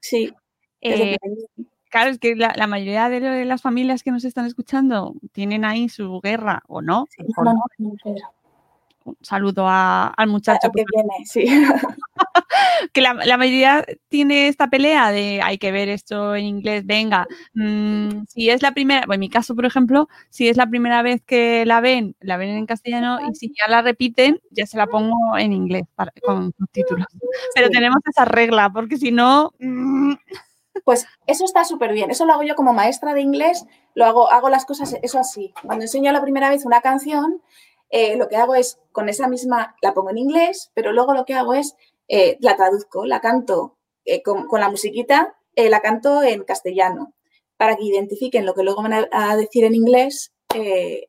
Sí. 0.00 0.32
Eh, 0.80 1.18
pequeñín. 1.18 1.69
Claro, 1.90 2.10
es 2.10 2.18
que 2.18 2.36
la, 2.36 2.52
la 2.56 2.66
mayoría 2.66 3.08
de 3.08 3.20
lo- 3.20 3.30
de 3.30 3.44
las 3.44 3.62
familias 3.62 4.02
que 4.02 4.12
nos 4.12 4.24
están 4.24 4.46
escuchando 4.46 5.14
tienen 5.32 5.64
ahí 5.64 5.88
su 5.88 6.20
guerra, 6.22 6.62
¿o 6.68 6.80
no? 6.82 7.06
Sí, 7.10 7.24
¿O 7.36 7.44
no. 7.44 7.54
Un 9.04 9.16
saludo 9.22 9.66
a- 9.66 10.08
al 10.08 10.28
muchacho. 10.28 10.68
Ah, 10.68 10.70
que 10.74 10.84
viene, 10.94 11.10
sí. 11.26 11.44
Que 12.92 13.00
la, 13.00 13.14
la 13.14 13.36
mayoría 13.36 13.84
tiene 14.08 14.48
esta 14.48 14.68
pelea 14.68 15.10
de 15.12 15.40
hay 15.42 15.58
que 15.58 15.70
ver 15.72 15.88
esto 15.88 16.34
en 16.34 16.44
inglés, 16.44 16.84
venga. 16.86 17.26
mm, 17.54 18.24
si 18.28 18.50
es 18.50 18.62
la 18.62 18.72
primera, 18.72 19.00
bueno, 19.06 19.14
en 19.14 19.20
mi 19.20 19.28
caso, 19.30 19.54
por 19.54 19.64
ejemplo, 19.66 20.08
si 20.30 20.48
es 20.48 20.56
la 20.56 20.66
primera 20.68 21.02
vez 21.02 21.22
que 21.22 21.64
la 21.66 21.80
ven, 21.80 22.16
la 22.20 22.36
ven 22.36 22.50
en 22.50 22.66
castellano 22.66 23.18
y 23.30 23.34
si 23.34 23.48
ya 23.58 23.68
la 23.68 23.82
repiten, 23.82 24.40
ya 24.50 24.66
se 24.66 24.76
la 24.78 24.86
pongo 24.86 25.36
en 25.38 25.52
inglés 25.52 25.84
para- 25.94 26.12
con 26.22 26.52
subtítulos. 26.58 27.06
Pero 27.54 27.66
Sí. 27.68 27.72
tenemos 27.72 27.98
esa 28.08 28.24
regla, 28.24 28.70
porque 28.72 28.96
si 28.96 29.10
no. 29.12 29.52
mm, 29.58 30.14
Pues 30.84 31.06
eso 31.26 31.44
está 31.44 31.64
súper 31.64 31.92
bien. 31.92 32.10
Eso 32.10 32.26
lo 32.26 32.32
hago 32.32 32.42
yo 32.42 32.54
como 32.54 32.72
maestra 32.72 33.14
de 33.14 33.20
inglés. 33.20 33.66
Lo 33.94 34.06
hago, 34.06 34.30
hago 34.30 34.48
las 34.48 34.64
cosas, 34.64 34.96
eso 35.02 35.18
así. 35.18 35.52
Cuando 35.64 35.84
enseño 35.84 36.12
la 36.12 36.22
primera 36.22 36.48
vez 36.50 36.64
una 36.64 36.80
canción, 36.80 37.42
eh, 37.90 38.16
lo 38.16 38.28
que 38.28 38.36
hago 38.36 38.54
es 38.54 38.78
con 38.92 39.08
esa 39.08 39.28
misma, 39.28 39.76
la 39.82 39.94
pongo 39.94 40.10
en 40.10 40.18
inglés, 40.18 40.70
pero 40.74 40.92
luego 40.92 41.12
lo 41.12 41.24
que 41.24 41.34
hago 41.34 41.54
es 41.54 41.74
eh, 42.08 42.38
la 42.40 42.56
traduzco, 42.56 43.04
la 43.04 43.20
canto 43.20 43.78
eh, 44.04 44.22
con, 44.22 44.46
la 44.52 44.70
musiquita, 44.70 45.36
la 45.56 45.80
canto 45.80 46.22
en 46.22 46.44
castellano, 46.44 47.12
para 47.56 47.76
que 47.76 47.84
identifiquen 47.84 48.46
lo 48.46 48.54
que 48.54 48.62
luego 48.62 48.82
van 48.82 48.94
a, 48.94 49.08
a 49.12 49.36
decir 49.36 49.64
en 49.64 49.74
inglés, 49.74 50.32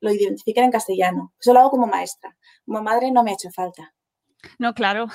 lo 0.02 0.12
identifiquen 0.12 0.66
en 0.66 0.72
castellano. 0.72 1.34
Eso 1.40 1.54
lo 1.54 1.62
hago 1.62 1.72
como 1.72 1.88
maestra. 1.88 2.36
Como 2.66 2.82
madre 2.82 3.12
no 3.12 3.24
me 3.24 3.32
ha 3.32 3.36
hecho 3.36 3.50
falta. 3.52 3.94
No, 4.60 4.74
claro. 4.74 5.08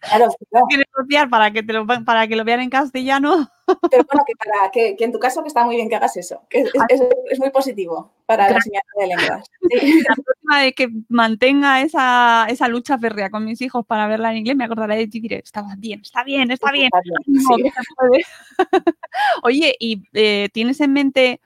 Claro, 0.00 0.28
claro. 0.50 0.66
Tienes 0.68 0.86
que 0.86 0.92
copiar 1.02 1.28
para 1.30 1.50
que, 1.52 1.62
te 1.62 1.72
lo, 1.72 1.86
para 1.86 2.26
que 2.26 2.34
lo 2.36 2.44
vean 2.44 2.60
en 2.60 2.70
castellano. 2.70 3.48
Pero 3.90 4.02
bueno, 4.04 4.24
que, 4.26 4.32
para, 4.34 4.70
que, 4.72 4.96
que 4.96 5.04
en 5.04 5.12
tu 5.12 5.20
caso 5.20 5.42
que 5.42 5.48
está 5.48 5.64
muy 5.64 5.76
bien 5.76 5.88
que 5.88 5.94
hagas 5.94 6.16
eso, 6.16 6.42
que 6.48 6.62
es, 6.62 6.70
es- 6.88 7.00
es 7.30 7.38
muy 7.38 7.50
positivo 7.50 8.12
para 8.26 8.50
la 8.50 8.56
enseñanza 8.56 8.88
de 8.98 9.06
lenguas. 9.06 9.46
Sí. 9.70 10.02
La 10.08 10.14
próxima 10.16 10.58
vez 10.62 10.74
que 10.74 10.88
mantenga 11.08 11.80
esa, 11.82 12.46
esa 12.48 12.66
lucha 12.66 12.98
férrea 12.98 13.30
con 13.30 13.44
mis 13.44 13.60
hijos 13.60 13.86
para 13.86 14.08
verla 14.08 14.32
en 14.32 14.38
inglés, 14.38 14.56
me 14.56 14.64
acordaré 14.64 14.96
de 14.96 15.06
ti 15.06 15.18
y 15.18 15.20
diré, 15.20 15.36
está 15.44 15.62
bien, 15.78 16.00
está 16.00 16.24
bien, 16.24 16.50
está 16.50 16.72
bien. 16.72 16.90
Sí. 17.26 17.62
que 17.62 17.70
se 17.70 17.94
puede. 17.96 18.24
Oye, 19.44 19.76
y 19.78 20.02
eh, 20.14 20.48
tienes 20.52 20.80
en 20.80 20.92
mente, 20.92 21.40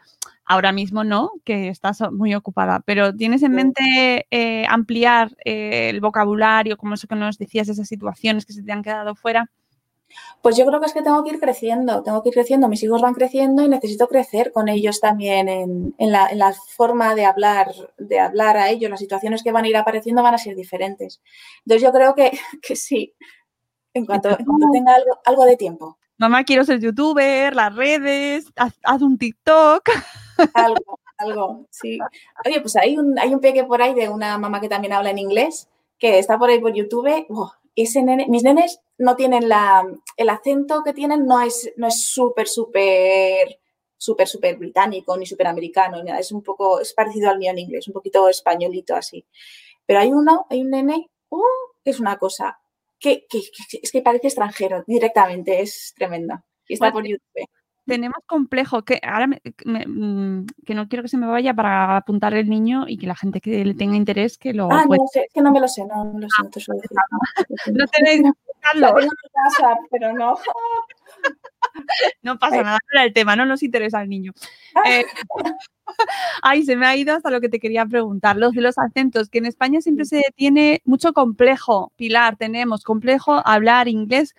ahora 0.45 0.73
mismo 0.73 1.05
no, 1.05 1.31
que 1.45 1.69
estás 1.69 2.01
muy 2.13 2.35
ocupada, 2.35 2.81
pero 2.85 3.15
tienes 3.15 3.43
en 3.43 3.53
mente 3.53 4.27
eh, 4.31 4.67
ampliar 4.69 5.37
eh, 5.45 5.89
el 5.91 6.01
vocabulario, 6.01 6.77
como 6.77 6.95
eso 6.95 7.07
que 7.07 7.15
nos 7.15 7.39
decías, 7.39 7.69
esas 7.69 7.89
situaciones 7.89 8.45
que 8.45 8.53
se 8.53 8.63
te 8.63 8.73
han 8.73 8.83
quedado 8.83 9.15
fuera. 9.15 9.51
Pues 10.43 10.57
yo 10.57 10.65
creo 10.67 10.79
que 10.79 10.87
es 10.87 10.93
que 10.93 11.03
tengo 11.03 11.25
que 11.25 11.31
ir 11.31 11.41
creciendo, 11.41 12.03
tengo 12.03 12.23
que 12.23 12.29
ir 12.29 12.35
creciendo, 12.35 12.69
mis 12.69 12.83
hijos 12.83 13.03
van 13.03 13.15
creciendo 13.15 13.63
y 13.63 13.69
necesito 13.69 14.07
crecer 14.07 14.53
con 14.53 14.69
ellos 14.69 15.01
también 15.01 15.49
en, 15.49 15.95
en 15.99 16.13
la, 16.13 16.29
en 16.29 16.39
la 16.39 16.53
forma 16.53 17.15
de 17.15 17.25
hablar, 17.25 17.73
de 17.99 18.21
hablar 18.21 18.57
a 18.57 18.71
ellos, 18.71 18.91
las 18.91 19.01
situaciones 19.01 19.43
que 19.43 19.51
van 19.51 19.65
a 19.65 19.69
ir 19.69 19.77
apareciendo 19.77 20.23
van 20.23 20.35
a 20.35 20.39
ser 20.39 20.55
diferentes. 20.55 21.21
Entonces 21.65 21.83
yo 21.83 21.93
creo 21.93 22.15
que, 22.15 22.31
que 22.63 22.77
sí, 22.77 23.15
en 23.93 24.07
cuanto, 24.07 24.29
en 24.39 24.45
cuanto 24.45 24.69
tenga 24.73 24.95
algo, 24.95 25.21
algo 25.25 25.45
de 25.47 25.57
tiempo, 25.57 25.99
Mamá, 26.17 26.45
quiero 26.45 26.65
ser 26.65 26.79
youtuber, 26.79 27.57
las 27.57 27.75
redes, 27.75 28.47
haz, 28.55 28.75
haz 28.85 29.03
un 29.03 29.19
TikTok. 29.19 29.83
algo, 30.53 31.00
algo, 31.19 31.67
sí. 31.71 32.07
Oye, 32.45 32.61
pues 32.61 32.76
hay 32.76 32.97
un, 32.99 33.19
hay 33.19 33.35
un 33.35 33.41
peque 33.41 33.64
por 33.64 33.83
ahí 33.83 33.95
de 33.95 34.09
una 34.09 34.38
mamá 34.38 34.61
que 34.61 34.69
también 34.69 34.93
habla 34.93 35.11
en 35.11 35.19
inglés, 35.19 35.69
que 35.99 36.19
está 36.19 36.38
por 36.38 36.50
ahí 36.50 36.61
por 36.61 36.73
YouTube. 36.75 37.26
ese 37.76 38.03
nene, 38.03 38.26
mis 38.29 38.43
nenes 38.45 38.81
no 38.99 39.17
tienen 39.17 39.49
la, 39.49 39.85
el 40.17 40.29
acento 40.29 40.83
que 40.85 40.93
tienen, 40.93 41.26
no 41.26 41.41
es 41.41 41.73
no 41.76 41.87
es 41.88 42.07
súper, 42.09 42.49
súper 42.49 43.59
súper, 43.97 44.29
súper 44.29 44.57
británico 44.59 45.17
ni 45.17 45.25
súper 45.26 45.47
americano, 45.47 45.97
ni 45.99 46.05
nada. 46.11 46.21
Es 46.21 46.31
un 46.33 46.43
poco, 46.43 46.81
es 46.81 46.93
parecido 46.93 47.31
al 47.31 47.38
mío 47.38 47.50
en 47.53 47.59
inglés, 47.59 47.88
un 47.88 47.95
poquito 47.95 48.29
españolito 48.29 48.95
así. 48.95 49.25
Pero 49.87 50.00
hay 50.00 50.12
uno, 50.12 50.47
hay 50.50 50.62
un 50.62 50.71
nene, 50.71 51.11
uh, 51.31 51.43
que 51.85 51.91
es 51.91 52.00
una 52.00 52.19
cosa, 52.19 52.59
que, 52.99 53.26
que, 53.29 53.41
que- 53.71 53.81
es 53.83 53.91
que 53.93 54.03
parece 54.03 54.29
extranjero 54.29 54.85
directamente, 54.87 55.61
es 55.62 55.95
tremendo. 55.97 56.35
Y 56.69 56.75
está 56.75 56.87
Pues 56.93 57.03
por 57.03 57.07
YouTube. 57.09 57.49
Tenemos 57.87 58.19
complejo, 58.26 58.83
que 58.83 58.99
ahora 59.03 59.26
me- 59.26 59.43
me- 59.67 59.87
mm, 59.87 60.47
que 60.64 60.75
no 60.75 60.88
quiero 60.88 61.03
que 61.03 61.09
se 61.09 61.19
me 61.19 61.26
vaya 61.26 61.53
para 61.53 61.97
apuntar 61.99 62.33
el 62.35 62.49
niño 62.49 62.87
y 62.88 62.97
que 62.97 63.07
la 63.07 63.14
gente 63.14 63.41
que 63.41 63.64
le 63.64 63.75
tenga 63.75 63.97
interés 63.97 64.38
que 64.38 64.55
lo 64.55 64.69
Ah, 64.71 64.85
pueda- 64.87 65.03
no 65.03 65.07
sé, 65.09 65.21
es 65.26 65.33
que 65.33 65.43
no 65.43 65.53
me 65.53 65.61
lo 65.61 65.69
sé, 65.69 65.85
no, 65.87 66.05
no 66.05 66.19
lo 66.19 66.29
sé, 66.29 66.43
no 66.43 66.50
te 66.50 66.61
suelo 66.61 66.81
decir. 66.81 66.97
No 67.75 67.87
tenéis 67.88 68.23
que 68.23 68.81
tengo 68.81 68.99
en 69.00 69.09
casa, 69.45 69.76
pero 69.91 70.12
no. 70.14 70.35
No 72.23 72.38
pasa 72.38 72.62
nada, 72.62 72.79
el 73.05 73.12
tema, 73.12 73.35
no 73.37 73.45
nos 73.45 73.62
interesa 73.62 74.00
el 74.03 74.09
niño. 74.09 74.33
Eh, 74.87 75.05
ay, 76.43 76.64
se 76.64 76.76
me 76.76 76.87
ha 76.87 76.97
ido 76.97 77.14
hasta 77.14 77.31
lo 77.31 77.41
que 77.41 77.49
te 77.49 77.59
quería 77.59 77.85
preguntar, 77.85 78.37
los 78.37 78.53
de 78.53 78.61
los 78.61 78.79
acentos, 78.79 79.29
que 79.29 79.38
en 79.38 79.47
España 79.47 79.81
siempre 79.81 80.05
se 80.05 80.23
tiene 80.37 80.81
mucho 80.85 81.12
complejo, 81.12 81.93
Pilar, 81.97 82.37
tenemos 82.37 82.83
complejo 82.85 83.43
hablar 83.45 83.88
inglés, 83.88 84.35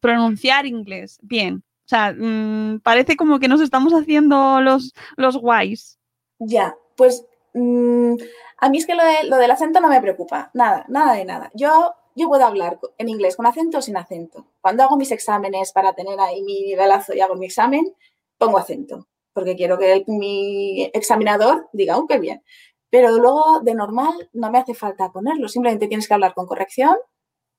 pronunciar 0.00 0.66
inglés, 0.66 1.18
bien. 1.22 1.62
O 1.86 1.88
sea, 1.88 2.12
mm, 2.12 2.80
parece 2.80 3.16
como 3.16 3.38
que 3.38 3.46
nos 3.48 3.60
estamos 3.60 3.92
haciendo 3.94 4.60
los, 4.60 4.92
los 5.16 5.36
guays. 5.38 5.98
Ya, 6.40 6.76
pues 6.96 7.24
mm, 7.54 8.14
a 8.58 8.68
mí 8.68 8.78
es 8.78 8.86
que 8.86 8.94
lo, 8.96 9.04
de- 9.04 9.36
del 9.38 9.50
acento 9.52 9.80
no 9.80 9.88
me 9.88 10.00
preocupa, 10.00 10.50
nada, 10.52 10.84
nada 10.88 11.14
de 11.14 11.24
nada. 11.24 11.50
Yo, 11.54 11.94
yo 12.16 12.26
puedo 12.28 12.44
hablar 12.44 12.80
en 12.98 13.08
inglés 13.08 13.36
con 13.36 13.46
acento 13.46 13.78
o 13.78 13.82
sin 13.82 13.96
acento. 13.96 14.46
Cuando 14.60 14.82
hago 14.82 14.96
mis 14.96 15.12
exámenes 15.12 15.70
para 15.72 15.92
tener 15.94 16.18
ahí 16.18 16.42
mi 16.42 16.62
nivelazo 16.62 17.14
y 17.14 17.20
hago 17.20 17.36
mi 17.36 17.46
examen, 17.46 17.94
pongo 18.36 18.58
acento, 18.58 19.06
porque 19.32 19.54
quiero 19.54 19.78
que 19.78 20.02
mi 20.08 20.90
examinador 20.92 21.68
diga, 21.72 21.96
¡uh, 21.98 22.06
qué 22.08 22.18
bien! 22.18 22.42
Pero 22.90 23.10
luego, 23.16 23.60
de 23.60 23.74
normal, 23.74 24.28
no 24.32 24.50
me 24.50 24.58
hace 24.58 24.74
falta 24.74 25.12
ponerlo, 25.12 25.48
simplemente 25.48 25.86
tienes 25.86 26.08
que 26.08 26.14
hablar 26.14 26.34
con 26.34 26.46
corrección 26.46 26.96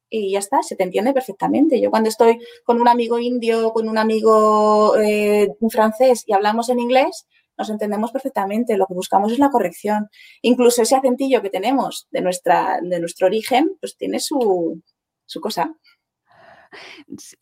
y 0.09 0.31
ya 0.31 0.39
está, 0.39 0.61
se 0.63 0.75
te 0.75 0.83
entiende 0.83 1.13
perfectamente. 1.13 1.79
Yo 1.81 1.89
cuando 1.89 2.09
estoy 2.09 2.39
con 2.63 2.79
un 2.81 2.87
amigo 2.87 3.19
indio, 3.19 3.71
con 3.71 3.89
un 3.89 3.97
amigo 3.97 4.97
eh, 4.97 5.49
francés 5.69 6.23
y 6.25 6.33
hablamos 6.33 6.69
en 6.69 6.79
inglés, 6.79 7.27
nos 7.57 7.69
entendemos 7.69 8.11
perfectamente. 8.11 8.77
Lo 8.77 8.85
que 8.85 8.93
buscamos 8.93 9.31
es 9.31 9.39
la 9.39 9.49
corrección. 9.49 10.09
Incluso 10.41 10.81
ese 10.81 10.95
acentillo 10.95 11.41
que 11.41 11.49
tenemos 11.49 12.07
de, 12.11 12.21
nuestra, 12.21 12.79
de 12.81 12.99
nuestro 12.99 13.27
origen, 13.27 13.75
pues 13.79 13.97
tiene 13.97 14.19
su, 14.19 14.81
su 15.25 15.41
cosa. 15.41 15.75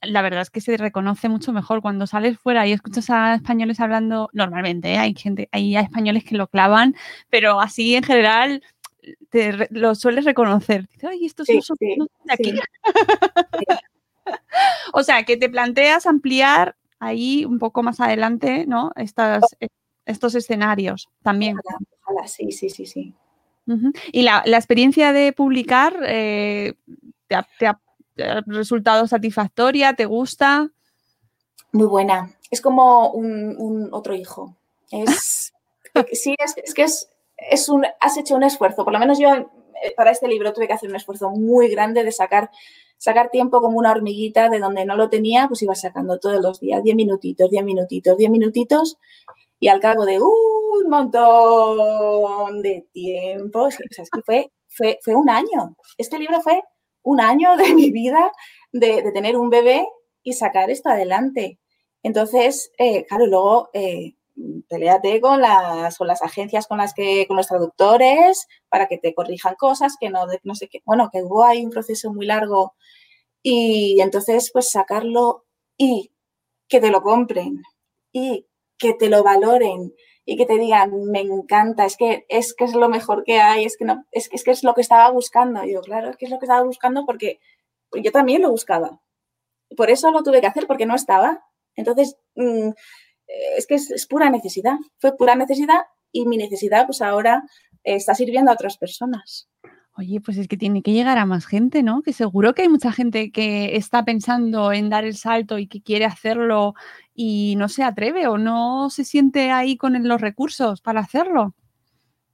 La 0.01 0.21
verdad 0.21 0.41
es 0.41 0.49
que 0.49 0.61
se 0.61 0.77
reconoce 0.77 1.29
mucho 1.29 1.51
mejor 1.51 1.81
cuando 1.81 2.07
sales 2.07 2.37
fuera 2.37 2.65
y 2.67 2.71
escuchas 2.71 3.09
a 3.09 3.35
españoles 3.35 3.79
hablando 3.79 4.29
normalmente. 4.33 4.93
¿eh? 4.93 4.97
Hay 4.97 5.15
gente, 5.15 5.49
hay 5.51 5.75
españoles 5.75 6.23
que 6.23 6.35
lo 6.35 6.47
clavan, 6.47 6.95
pero 7.29 7.59
así 7.59 7.95
en 7.95 8.03
general 8.03 8.63
te 9.35 9.67
lo 9.71 9.93
sueles 9.95 10.23
reconocer. 10.23 10.87
Dices, 10.87 11.09
Ay, 11.09 11.25
estos 11.25 11.45
Sí, 11.47 11.55
no 11.55 11.61
son, 11.61 11.77
sí, 11.77 11.95
no 11.97 12.05
son 12.05 12.25
de 12.27 12.33
aquí. 12.33 12.51
sí. 12.51 12.59
O 14.93 15.03
sea, 15.03 15.23
que 15.23 15.37
te 15.37 15.49
planteas 15.49 16.05
ampliar 16.05 16.75
ahí 16.99 17.43
un 17.45 17.59
poco 17.59 17.83
más 17.83 17.99
adelante, 17.99 18.65
¿no? 18.65 18.91
Estas, 18.95 19.43
eh, 19.59 19.67
estos 20.05 20.33
escenarios 20.35 21.09
también. 21.21 21.57
Ojalá, 21.59 21.77
ojalá, 22.03 22.27
sí, 22.27 22.51
sí, 22.51 22.69
sí, 22.69 22.85
sí. 22.85 23.13
Y 24.11 24.21
la, 24.21 24.43
la 24.45 24.57
experiencia 24.57 25.11
de 25.11 25.33
publicar, 25.33 25.97
eh, 26.07 26.75
¿te, 27.27 27.35
ha, 27.35 27.47
te 27.59 27.67
ha- 27.67 27.79
te 28.15 28.23
ha 28.23 28.41
resultado 28.45 29.05
satisfactoria? 29.07 29.93
¿Te 29.93 30.05
gusta? 30.05 30.69
Muy 31.73 31.87
buena. 31.87 32.31
Es 32.49 32.61
como 32.61 33.09
un, 33.11 33.55
un 33.57 33.89
otro 33.91 34.15
hijo. 34.15 34.55
Es, 34.91 35.53
sí, 36.13 36.35
es, 36.39 36.55
es 36.63 36.73
que 36.73 36.83
es, 36.83 37.09
es 37.37 37.69
un, 37.69 37.85
has 37.99 38.17
hecho 38.17 38.35
un 38.35 38.43
esfuerzo. 38.43 38.83
Por 38.83 38.93
lo 38.93 38.99
menos 38.99 39.19
yo 39.19 39.29
eh, 39.33 39.93
para 39.95 40.11
este 40.11 40.27
libro 40.27 40.53
tuve 40.53 40.67
que 40.67 40.73
hacer 40.73 40.89
un 40.89 40.95
esfuerzo 40.95 41.29
muy 41.29 41.67
grande 41.69 42.03
de 42.03 42.11
sacar, 42.11 42.49
sacar 42.97 43.29
tiempo 43.29 43.61
como 43.61 43.77
una 43.77 43.91
hormiguita 43.91 44.49
de 44.49 44.59
donde 44.59 44.85
no 44.85 44.95
lo 44.95 45.09
tenía, 45.09 45.47
pues 45.47 45.61
iba 45.61 45.75
sacando 45.75 46.19
todos 46.19 46.41
los 46.41 46.59
días, 46.59 46.83
10 46.83 46.95
minutitos, 46.95 47.49
10 47.49 47.63
minutitos, 47.63 48.17
10 48.17 48.29
minutitos. 48.31 48.97
Y 49.59 49.69
al 49.69 49.79
cabo 49.79 50.05
de 50.05 50.19
un 50.19 50.89
montón 50.89 52.61
de 52.61 52.87
tiempo, 52.91 53.63
o 53.63 53.71
sea, 53.71 53.85
es 53.89 54.09
que 54.09 54.21
fue, 54.21 54.51
fue, 54.67 54.99
fue 55.01 55.15
un 55.15 55.29
año. 55.29 55.75
Este 55.97 56.19
libro 56.19 56.41
fue 56.41 56.61
un 57.03 57.21
año 57.21 57.55
de 57.57 57.73
mi 57.73 57.91
vida 57.91 58.31
de, 58.71 59.01
de 59.01 59.11
tener 59.11 59.37
un 59.37 59.49
bebé 59.49 59.87
y 60.23 60.33
sacar 60.33 60.69
esto 60.69 60.89
adelante. 60.89 61.59
Entonces, 62.03 62.71
eh, 62.77 63.05
claro, 63.05 63.25
luego 63.27 63.69
eh, 63.73 64.15
peleate 64.69 65.21
con 65.21 65.41
las, 65.41 65.97
con 65.97 66.07
las 66.07 66.21
agencias 66.21 66.67
con 66.67 66.77
las 66.77 66.93
que, 66.93 67.25
con 67.27 67.37
los 67.37 67.47
traductores, 67.47 68.47
para 68.69 68.87
que 68.87 68.97
te 68.97 69.13
corrijan 69.13 69.55
cosas, 69.55 69.95
que 69.99 70.09
no, 70.09 70.25
no 70.43 70.55
sé 70.55 70.67
qué. 70.67 70.81
Bueno, 70.85 71.09
que 71.11 71.23
hubo 71.23 71.43
ahí 71.43 71.63
un 71.65 71.71
proceso 71.71 72.13
muy 72.13 72.25
largo 72.25 72.75
y 73.43 74.01
entonces, 74.01 74.51
pues 74.51 74.71
sacarlo 74.71 75.45
y 75.77 76.11
que 76.67 76.79
te 76.81 76.89
lo 76.91 77.01
compren 77.01 77.61
y 78.11 78.47
que 78.77 78.93
te 78.93 79.09
lo 79.09 79.23
valoren 79.23 79.93
y 80.25 80.37
que 80.37 80.45
te 80.47 80.57
digan, 80.57 80.91
me 81.11 81.21
encanta, 81.21 81.85
es 81.85 81.97
que 81.97 82.25
es 82.29 82.55
que 82.55 82.65
es 82.65 82.73
lo 82.73 82.89
mejor 82.89 83.23
que 83.23 83.39
hay, 83.39 83.65
es 83.65 83.77
que 83.77 83.85
no, 83.85 84.05
es 84.11 84.29
que 84.29 84.37
es, 84.37 84.43
que 84.43 84.51
es 84.51 84.63
lo 84.63 84.73
que 84.73 84.81
estaba 84.81 85.11
buscando. 85.11 85.63
Y 85.63 85.73
yo, 85.73 85.81
claro, 85.81 86.09
es 86.09 86.17
que 86.17 86.25
es 86.25 86.31
lo 86.31 86.39
que 86.39 86.45
estaba 86.45 86.63
buscando 86.63 87.05
porque 87.05 87.39
yo 87.93 88.11
también 88.11 88.41
lo 88.41 88.49
buscaba. 88.51 89.01
Por 89.77 89.89
eso 89.91 90.11
lo 90.11 90.23
tuve 90.23 90.41
que 90.41 90.47
hacer, 90.47 90.67
porque 90.67 90.85
no 90.85 90.95
estaba. 90.95 91.45
Entonces, 91.75 92.17
mm, 92.35 92.71
es 93.27 93.67
que 93.67 93.75
es, 93.75 93.91
es 93.91 94.07
pura 94.07 94.29
necesidad, 94.29 94.75
fue 94.97 95.15
pura 95.15 95.35
necesidad 95.35 95.85
y 96.11 96.25
mi 96.25 96.37
necesidad 96.37 96.85
pues 96.85 97.01
ahora 97.01 97.43
eh, 97.83 97.95
está 97.95 98.15
sirviendo 98.15 98.51
a 98.51 98.53
otras 98.55 98.77
personas. 98.77 99.47
Oye, 99.97 100.19
pues 100.19 100.37
es 100.37 100.49
que 100.49 100.57
tiene 100.57 100.81
que 100.81 100.91
llegar 100.91 101.17
a 101.17 101.25
más 101.25 101.45
gente, 101.45 101.81
¿no? 101.81 102.01
Que 102.01 102.11
seguro 102.11 102.53
que 102.53 102.63
hay 102.63 102.69
mucha 102.69 102.91
gente 102.91 103.31
que 103.31 103.77
está 103.77 104.03
pensando 104.03 104.73
en 104.73 104.89
dar 104.89 105.05
el 105.05 105.15
salto 105.15 105.57
y 105.57 105.67
que 105.67 105.81
quiere 105.81 106.03
hacerlo 106.03 106.73
y 107.13 107.55
no 107.57 107.69
se 107.69 107.83
atreve 107.83 108.27
o 108.27 108.37
no 108.37 108.89
se 108.89 109.05
siente 109.05 109.51
ahí 109.51 109.77
con 109.77 110.05
los 110.05 110.19
recursos 110.19 110.81
para 110.81 110.99
hacerlo. 110.99 111.55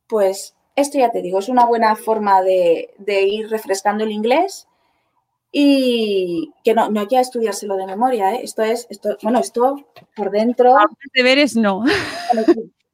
Pues 0.08 0.56
esto 0.75 0.97
ya 0.97 1.12
te 1.12 1.21
digo, 1.21 1.38
es 1.38 1.49
una 1.49 1.65
buena 1.65 1.95
forma 1.95 2.41
de, 2.41 2.95
de 2.97 3.27
ir 3.27 3.49
refrescando 3.49 4.06
el 4.06 4.12
inglés 4.12 4.67
y 5.52 6.54
que 6.64 6.74
no, 6.74 6.90
no 6.90 7.02
hay 7.02 7.08
que 7.08 7.20
estudiárselo 7.20 7.76
de 7.76 7.86
memoria, 7.86 8.36
¿eh? 8.36 8.42
Esto 8.44 8.62
es, 8.64 8.88
esto, 8.90 9.18
bueno, 9.22 9.40
esto 9.40 9.76
por 10.16 10.32
dentro, 10.32 10.70
Algunos 10.78 10.98
deberes 11.14 11.56
no. 11.56 11.80
bueno, 12.34 12.48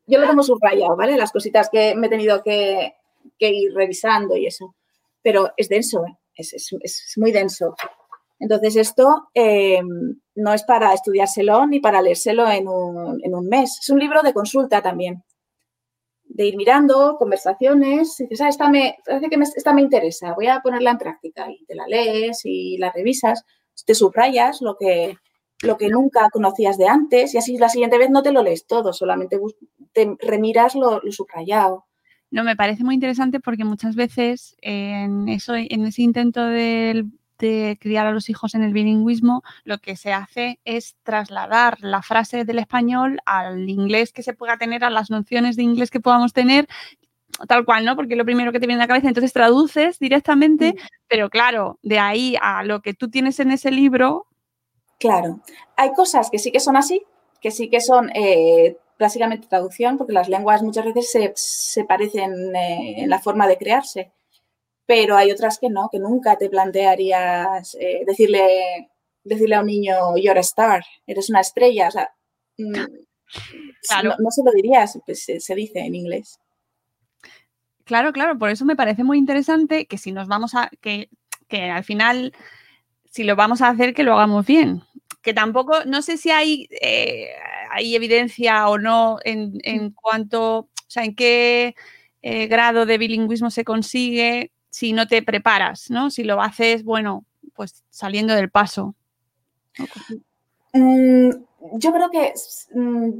yo 0.07 0.19
lo 0.19 0.27
tengo 0.27 0.43
subrayado, 0.43 0.95
¿vale? 0.95 1.17
Las 1.17 1.31
cositas 1.31 1.69
que 1.69 1.95
me 1.95 2.07
he 2.07 2.09
tenido 2.09 2.41
que, 2.41 2.95
que 3.37 3.49
ir 3.51 3.73
revisando 3.73 4.35
y 4.35 4.47
eso, 4.47 4.75
pero 5.21 5.51
es 5.57 5.69
denso, 5.69 6.05
¿eh? 6.05 6.17
es, 6.35 6.53
es- 6.53 6.73
es 6.81 7.13
muy 7.17 7.31
denso. 7.31 7.75
Entonces 8.39 8.75
esto 8.75 9.29
eh, 9.33 9.81
no 10.35 10.53
es 10.53 10.63
para 10.63 10.93
estudiárselo 10.93 11.65
ni 11.67 11.79
para 11.79 12.01
leérselo 12.01 12.47
en 12.49 12.67
un, 12.67 13.19
en 13.23 13.33
un 13.35 13.47
mes, 13.49 13.79
es 13.81 13.89
un 13.89 13.99
libro 13.99 14.21
de 14.21 14.33
consulta 14.33 14.81
también 14.81 15.23
de 16.37 16.45
ir 16.45 16.55
mirando, 16.55 17.17
conversaciones, 17.17 18.19
y 18.19 18.27
dices, 18.27 18.41
ah, 18.41 18.49
esta 18.49 18.69
me, 18.69 18.97
parece 19.03 19.27
que 19.27 19.39
esta 19.55 19.73
me 19.73 19.81
interesa, 19.81 20.33
voy 20.35 20.45
a 20.45 20.61
ponerla 20.61 20.91
en 20.91 20.99
práctica 20.99 21.47
y 21.49 21.65
te 21.65 21.73
la 21.73 21.87
lees 21.87 22.41
y 22.45 22.77
la 22.77 22.91
revisas, 22.91 23.43
te 23.85 23.95
subrayas 23.95 24.61
lo 24.61 24.77
que, 24.77 25.17
lo 25.63 25.77
que 25.77 25.89
nunca 25.89 26.29
conocías 26.31 26.77
de 26.77 26.87
antes 26.87 27.33
y 27.33 27.39
así 27.39 27.57
la 27.57 27.69
siguiente 27.69 27.97
vez 27.97 28.11
no 28.11 28.21
te 28.21 28.31
lo 28.31 28.43
lees 28.43 28.67
todo, 28.67 28.93
solamente 28.93 29.39
te 29.93 30.15
remiras 30.19 30.75
lo, 30.75 30.99
lo 31.01 31.11
subrayado. 31.11 31.85
No, 32.29 32.43
me 32.43 32.55
parece 32.55 32.83
muy 32.83 32.93
interesante 32.93 33.39
porque 33.39 33.65
muchas 33.65 33.95
veces 33.95 34.55
en, 34.61 35.29
eso, 35.29 35.55
en 35.55 35.85
ese 35.85 36.03
intento 36.03 36.45
del- 36.45 37.07
de 37.37 37.77
criar 37.79 38.05
a 38.07 38.11
los 38.11 38.29
hijos 38.29 38.55
en 38.55 38.63
el 38.63 38.73
bilingüismo, 38.73 39.43
lo 39.63 39.77
que 39.79 39.95
se 39.95 40.13
hace 40.13 40.59
es 40.65 40.95
trasladar 41.03 41.77
la 41.81 42.01
frase 42.01 42.45
del 42.45 42.59
español 42.59 43.19
al 43.25 43.69
inglés 43.69 44.11
que 44.11 44.23
se 44.23 44.33
pueda 44.33 44.57
tener, 44.57 44.83
a 44.83 44.89
las 44.89 45.09
nociones 45.09 45.55
de 45.55 45.63
inglés 45.63 45.91
que 45.91 45.99
podamos 45.99 46.33
tener, 46.33 46.67
tal 47.47 47.65
cual, 47.65 47.85
¿no? 47.85 47.95
Porque 47.95 48.13
es 48.13 48.17
lo 48.17 48.25
primero 48.25 48.51
que 48.51 48.59
te 48.59 48.67
viene 48.67 48.81
a 48.81 48.85
la 48.85 48.87
cabeza. 48.87 49.07
Entonces 49.07 49.33
traduces 49.33 49.99
directamente, 49.99 50.75
pero 51.07 51.29
claro, 51.29 51.79
de 51.83 51.99
ahí 51.99 52.35
a 52.41 52.63
lo 52.63 52.81
que 52.81 52.93
tú 52.93 53.09
tienes 53.09 53.39
en 53.39 53.51
ese 53.51 53.71
libro, 53.71 54.27
Claro, 54.99 55.41
hay 55.75 55.93
cosas 55.93 56.29
que 56.31 56.39
sí 56.39 56.51
que 56.51 56.59
son 56.59 56.75
así, 56.75 57.03
que 57.39 57.51
sí 57.51 57.69
que 57.69 57.81
son 57.81 58.09
eh, 58.15 58.77
básicamente 58.97 59.47
traducción, 59.47 59.97
porque 59.97 60.13
las 60.13 60.27
lenguas 60.27 60.63
muchas 60.63 60.85
veces 60.85 61.11
se, 61.11 61.33
se 61.35 61.83
parecen 61.83 62.55
eh, 62.55 63.03
en 63.03 63.09
la 63.09 63.19
forma 63.19 63.47
de 63.47 63.57
crearse, 63.57 64.11
pero 64.87 65.17
hay 65.17 65.31
otras 65.31 65.59
que 65.59 65.69
no, 65.69 65.89
que 65.91 65.99
nunca 65.99 66.37
te 66.37 66.49
plantearías 66.49 67.75
eh, 67.75 68.03
decirle, 68.07 68.89
decirle 69.23 69.55
a 69.55 69.59
un 69.59 69.67
niño, 69.67 70.17
you're 70.17 70.39
a 70.39 70.41
star, 70.41 70.83
eres 71.05 71.29
una 71.29 71.41
estrella, 71.41 71.89
o 71.89 71.91
sea, 71.91 72.09
mm, 72.57 72.73
Claro. 73.87 74.09
no, 74.11 74.15
no 74.19 74.31
se 74.31 74.41
lo 74.43 74.51
dirías, 74.53 74.97
pues 75.05 75.25
se, 75.25 75.41
se 75.41 75.53
dice 75.53 75.79
en 75.79 75.93
inglés. 75.93 76.39
Claro, 77.83 78.13
claro, 78.13 78.37
por 78.37 78.49
eso 78.49 78.65
me 78.65 78.75
parece 78.77 79.03
muy 79.03 79.17
interesante 79.17 79.85
que 79.85 79.97
si 79.97 80.13
nos 80.13 80.27
vamos 80.27 80.55
a, 80.55 80.69
que, 80.81 81.09
que 81.49 81.69
al 81.69 81.83
final, 81.83 82.33
si 83.11 83.23
lo 83.25 83.35
vamos 83.35 83.61
a 83.61 83.69
hacer, 83.69 83.93
que 83.93 84.03
lo 84.03 84.13
hagamos 84.13 84.45
bien. 84.45 84.83
Que 85.21 85.33
tampoco, 85.33 85.83
no 85.85 86.01
sé 86.01 86.15
si 86.17 86.29
hay, 86.31 86.69
eh, 86.81 87.29
hay 87.71 87.95
evidencia 87.95 88.69
o 88.69 88.77
no 88.77 89.19
en, 89.25 89.59
en 89.63 89.91
cuanto, 89.91 90.59
o 90.59 90.69
sea, 90.87 91.03
en 91.03 91.15
qué 91.15 91.75
eh, 92.21 92.47
grado 92.47 92.85
de 92.85 92.97
bilingüismo 92.97 93.49
se 93.49 93.65
consigue 93.65 94.51
si 94.69 94.93
no 94.93 95.07
te 95.07 95.21
preparas, 95.21 95.89
¿no? 95.89 96.09
Si 96.09 96.23
lo 96.23 96.41
haces, 96.41 96.83
bueno, 96.83 97.25
pues 97.53 97.83
saliendo 97.89 98.33
del 98.35 98.49
paso. 98.49 98.95
Mm, 100.73 101.29
yo 101.73 101.93
creo 101.93 102.09
que, 102.11 102.33
mm, 102.73 103.11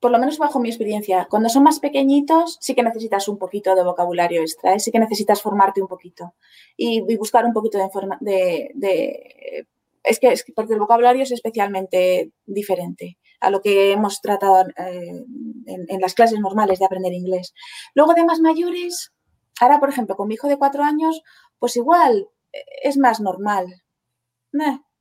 por 0.00 0.10
lo 0.10 0.18
menos 0.18 0.38
bajo 0.38 0.60
mi 0.60 0.68
experiencia, 0.68 1.26
cuando 1.30 1.48
son 1.48 1.62
más 1.62 1.80
pequeñitos 1.80 2.58
sí 2.60 2.74
que 2.74 2.82
necesitas 2.82 3.28
un 3.28 3.38
poquito 3.38 3.74
de 3.74 3.82
vocabulario 3.84 4.40
extra, 4.42 4.74
¿eh? 4.74 4.80
sí 4.80 4.90
que 4.92 4.98
necesitas 4.98 5.42
formarte 5.42 5.82
un 5.82 5.88
poquito 5.88 6.34
y, 6.76 7.00
buscar 7.16 7.44
un 7.44 7.52
poquito 7.52 7.78
de, 7.78 7.88
de, 8.20 8.70
de- 8.74 9.66
es, 10.04 10.20
que, 10.20 10.28
es 10.28 10.44
que 10.44 10.52
porque 10.52 10.74
el 10.74 10.78
vocabulario 10.78 11.22
es 11.22 11.32
especialmente 11.32 12.30
diferente 12.46 13.18
a 13.40 13.50
lo 13.50 13.60
que 13.60 13.92
hemos 13.92 14.20
tratado 14.20 14.66
eh, 14.76 15.24
en, 15.66 15.86
en 15.88 16.00
las 16.00 16.14
clases 16.14 16.38
normales 16.40 16.78
de 16.78 16.84
aprender 16.84 17.12
inglés. 17.12 17.52
Luego 17.94 18.14
de 18.14 18.24
más 18.24 18.40
mayores, 18.40 19.12
ahora 19.60 19.80
por 19.80 19.88
ejemplo 19.88 20.16
con 20.16 20.28
mi 20.28 20.34
hijo 20.34 20.48
de 20.48 20.58
cuatro 20.58 20.82
años, 20.82 21.22
pues 21.58 21.76
igual 21.76 22.28
eh, 22.52 22.64
es 22.82 22.96
más 22.96 23.20
normal. 23.20 23.82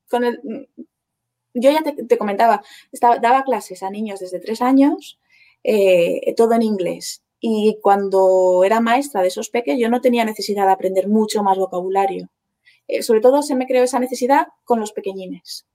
Con 0.09 0.23
el, 0.25 0.39
yo 1.53 1.71
ya 1.71 1.81
te, 1.81 1.93
te 1.93 2.17
comentaba, 2.17 2.61
estaba, 2.91 3.17
daba 3.17 3.43
clases 3.43 3.81
a 3.81 3.89
niños 3.89 4.19
desde 4.19 4.39
tres 4.39 4.61
años, 4.61 5.19
eh, 5.63 6.33
todo 6.35 6.53
en 6.53 6.61
inglés. 6.61 7.23
Y 7.39 7.77
cuando 7.81 8.63
era 8.65 8.81
maestra 8.81 9.21
de 9.21 9.29
esos 9.29 9.49
peques, 9.49 9.77
yo 9.79 9.89
no 9.89 10.01
tenía 10.01 10.25
necesidad 10.25 10.65
de 10.65 10.73
aprender 10.73 11.07
mucho 11.07 11.43
más 11.43 11.57
vocabulario. 11.57 12.29
Eh, 12.87 13.01
sobre 13.01 13.21
todo 13.21 13.41
se 13.41 13.55
me 13.55 13.65
creó 13.65 13.83
esa 13.83 13.99
necesidad 13.99 14.47
con 14.63 14.79
los 14.79 14.91
pequeñines, 14.91 15.65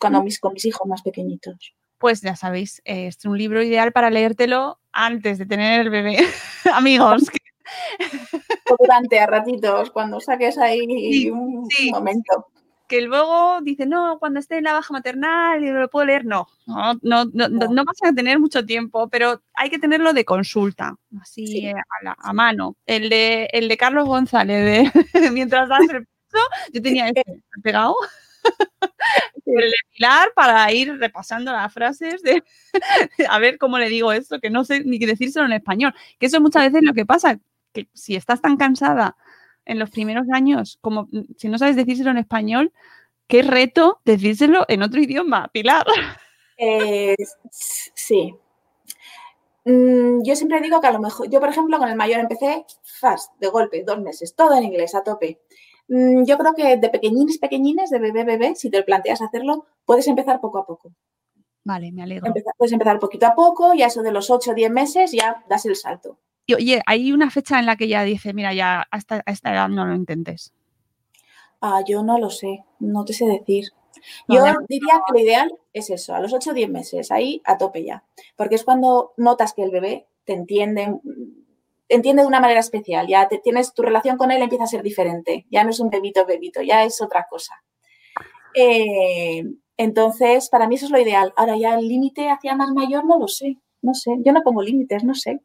cuando 0.00 0.22
mis, 0.22 0.38
con 0.40 0.54
mis 0.54 0.64
hijos 0.64 0.86
más 0.86 1.02
pequeñitos. 1.02 1.74
Pues 1.98 2.20
ya 2.20 2.36
sabéis, 2.36 2.82
es 2.84 3.24
un 3.24 3.38
libro 3.38 3.62
ideal 3.62 3.92
para 3.92 4.10
leértelo 4.10 4.78
antes 4.92 5.38
de 5.38 5.46
tener 5.46 5.80
el 5.80 5.90
bebé. 5.90 6.18
Amigos, 6.72 7.30
O 8.70 8.76
durante 8.78 9.18
a 9.20 9.26
ratitos, 9.26 9.90
cuando 9.90 10.20
saques 10.20 10.56
ahí 10.58 10.80
Sí, 10.88 11.30
un 11.30 11.68
sí. 11.70 11.90
momento. 11.90 12.46
que 12.88 13.00
luego 13.02 13.60
dice, 13.62 13.86
no, 13.86 14.18
cuando 14.18 14.40
esté 14.40 14.58
en 14.58 14.64
la 14.64 14.72
baja 14.74 14.92
maternal 14.92 15.62
y 15.64 15.70
lo 15.70 15.88
puedo 15.88 16.06
leer, 16.06 16.24
no, 16.26 16.46
no, 16.66 16.94
no, 17.02 17.24
no, 17.32 17.48
no, 17.48 17.66
no 17.68 17.84
vas 17.84 17.96
a 18.04 18.12
tener 18.12 18.38
mucho 18.38 18.64
tiempo, 18.64 19.08
pero 19.08 19.42
hay 19.54 19.70
que 19.70 19.78
tenerlo 19.78 20.12
de 20.12 20.24
consulta, 20.24 20.94
así 21.20 21.46
Sí. 21.46 21.66
eh, 21.66 21.72
a, 21.74 22.04
la- 22.04 22.16
a 22.18 22.32
mano. 22.32 22.76
El 22.86 23.08
de, 23.08 23.48
el 23.52 23.68
de 23.68 23.76
Carlos 23.76 24.06
González, 24.06 24.64
de 24.92 24.92
mientras 25.32 25.68
das 25.68 25.80
el 25.90 26.06
paso, 26.06 26.44
yo 26.72 26.82
tenía 26.82 27.08
este 27.08 27.22
pegado. 27.62 27.96
El 29.46 29.70
de 29.70 29.76
Pilar 29.94 30.28
para 30.34 30.70
ir 30.72 30.96
repasando 30.98 31.52
las 31.52 31.72
frases 31.72 32.22
de 32.22 32.42
a 33.28 33.38
ver 33.38 33.58
cómo 33.58 33.78
le 33.78 33.88
digo 33.88 34.12
esto, 34.12 34.40
que 34.40 34.50
no 34.50 34.64
sé 34.64 34.84
ni 34.84 34.98
qué 34.98 35.06
decírselo 35.06 35.46
en 35.46 35.52
español. 35.52 35.94
Que 36.18 36.26
eso 36.26 36.40
muchas 36.40 36.64
veces 36.64 36.82
lo 36.82 36.92
que 36.94 37.06
pasa, 37.06 37.38
que 37.74 37.88
si 37.92 38.16
estás 38.16 38.40
tan 38.40 38.56
cansada 38.56 39.16
en 39.66 39.78
los 39.78 39.90
primeros 39.90 40.26
años, 40.32 40.78
como 40.80 41.08
mm, 41.10 41.22
si 41.36 41.48
no 41.48 41.58
sabes 41.58 41.76
decírselo 41.76 42.10
en 42.10 42.18
español, 42.18 42.72
qué 43.26 43.42
reto 43.42 44.00
decírselo 44.04 44.64
en 44.68 44.82
otro 44.82 45.00
idioma, 45.02 45.48
Pilar. 45.52 45.84
Eh, 46.56 47.16
sí. 47.50 48.34
Mm, 49.64 50.22
yo 50.24 50.36
siempre 50.36 50.60
digo 50.60 50.80
que 50.80 50.86
a 50.86 50.92
lo 50.92 51.00
mejor, 51.00 51.28
yo 51.28 51.40
por 51.40 51.48
ejemplo 51.48 51.78
con 51.78 51.88
el 51.88 51.96
mayor 51.96 52.20
empecé 52.20 52.64
fast, 52.82 53.32
de 53.40 53.48
golpe, 53.48 53.82
dos 53.84 53.98
meses, 54.00 54.34
todo 54.34 54.54
en 54.54 54.64
inglés, 54.64 54.94
a 54.94 55.02
tope. 55.02 55.40
Mm, 55.88 56.24
yo 56.24 56.38
creo 56.38 56.54
que 56.54 56.76
de 56.76 56.88
pequeñines, 56.90 57.38
pequeñines, 57.38 57.90
de 57.90 57.98
bebé, 57.98 58.24
bebé, 58.24 58.54
si 58.54 58.70
te 58.70 58.82
planteas 58.82 59.22
hacerlo, 59.22 59.66
puedes 59.84 60.06
empezar 60.06 60.40
poco 60.40 60.58
a 60.58 60.66
poco. 60.66 60.92
Vale, 61.64 61.90
me 61.92 62.02
alegro. 62.02 62.26
Empezar- 62.26 62.52
puedes 62.58 62.72
empezar 62.72 62.98
poquito 62.98 63.26
a 63.26 63.34
poco 63.34 63.72
y 63.74 63.82
a 63.82 63.86
eso 63.86 64.02
de 64.02 64.12
los 64.12 64.30
8 64.30 64.50
o 64.50 64.54
10 64.54 64.70
meses 64.70 65.12
ya 65.12 65.42
das 65.48 65.64
el 65.64 65.76
salto. 65.76 66.18
Y 66.46 66.54
oye, 66.54 66.82
hay 66.86 67.12
una 67.12 67.30
fecha 67.30 67.58
en 67.58 67.66
la 67.66 67.76
que 67.76 67.88
ya 67.88 68.04
dice, 68.04 68.34
mira, 68.34 68.52
ya 68.52 68.86
hasta 68.90 69.22
a 69.24 69.30
esta 69.30 69.52
edad 69.52 69.68
no 69.68 69.86
lo 69.86 69.94
intentes. 69.94 70.52
Ah, 71.60 71.80
yo 71.86 72.02
no 72.02 72.18
lo 72.18 72.28
sé, 72.28 72.64
no 72.80 73.04
te 73.04 73.14
sé 73.14 73.24
decir. 73.26 73.64
No, 74.28 74.34
Yo 74.34 74.54
diría 74.68 75.00
que 75.06 75.12
lo 75.14 75.18
ideal 75.18 75.50
es 75.72 75.88
eso, 75.88 76.14
a 76.14 76.20
los 76.20 76.34
8 76.34 76.50
o 76.50 76.54
10 76.54 76.68
meses, 76.68 77.10
ahí 77.10 77.40
a 77.44 77.56
tope 77.56 77.84
ya. 77.84 78.04
Porque 78.36 78.56
es 78.56 78.64
cuando 78.64 79.14
notas 79.16 79.54
que 79.54 79.62
el 79.62 79.70
bebé 79.70 80.06
te 80.24 80.34
entiende, 80.34 80.88
mm, 80.88 81.44
entiende 81.88 82.22
de 82.22 82.28
una 82.28 82.40
manera 82.40 82.60
especial. 82.60 83.06
Ya 83.06 83.28
te, 83.28 83.38
tienes 83.38 83.72
tu 83.72 83.82
relación 83.82 84.18
con 84.18 84.30
él 84.30 84.42
empieza 84.42 84.64
a 84.64 84.66
ser 84.68 84.82
diferente. 84.82 85.46
Ya 85.50 85.64
no 85.64 85.70
es 85.70 85.80
un 85.80 85.90
bebito, 85.90 86.26
bebito, 86.26 86.60
ya 86.60 86.84
es 86.84 87.00
otra 87.00 87.26
cosa. 87.30 87.62
Eh, 88.54 89.44
entonces, 89.76 90.48
para 90.50 90.68
mí 90.68 90.76
eso 90.76 90.86
es 90.86 90.92
lo 90.92 91.00
ideal. 91.00 91.32
Ahora 91.36 91.56
ya 91.56 91.74
el 91.74 91.88
límite 91.88 92.30
hacia 92.30 92.54
más 92.54 92.70
mayor 92.70 93.04
no 93.04 93.18
lo 93.18 93.28
sé, 93.28 93.58
no 93.82 93.94
sé. 93.94 94.12
Yo 94.24 94.32
no 94.32 94.42
pongo 94.42 94.62
límites, 94.62 95.04
no 95.04 95.14
sé. 95.14 95.40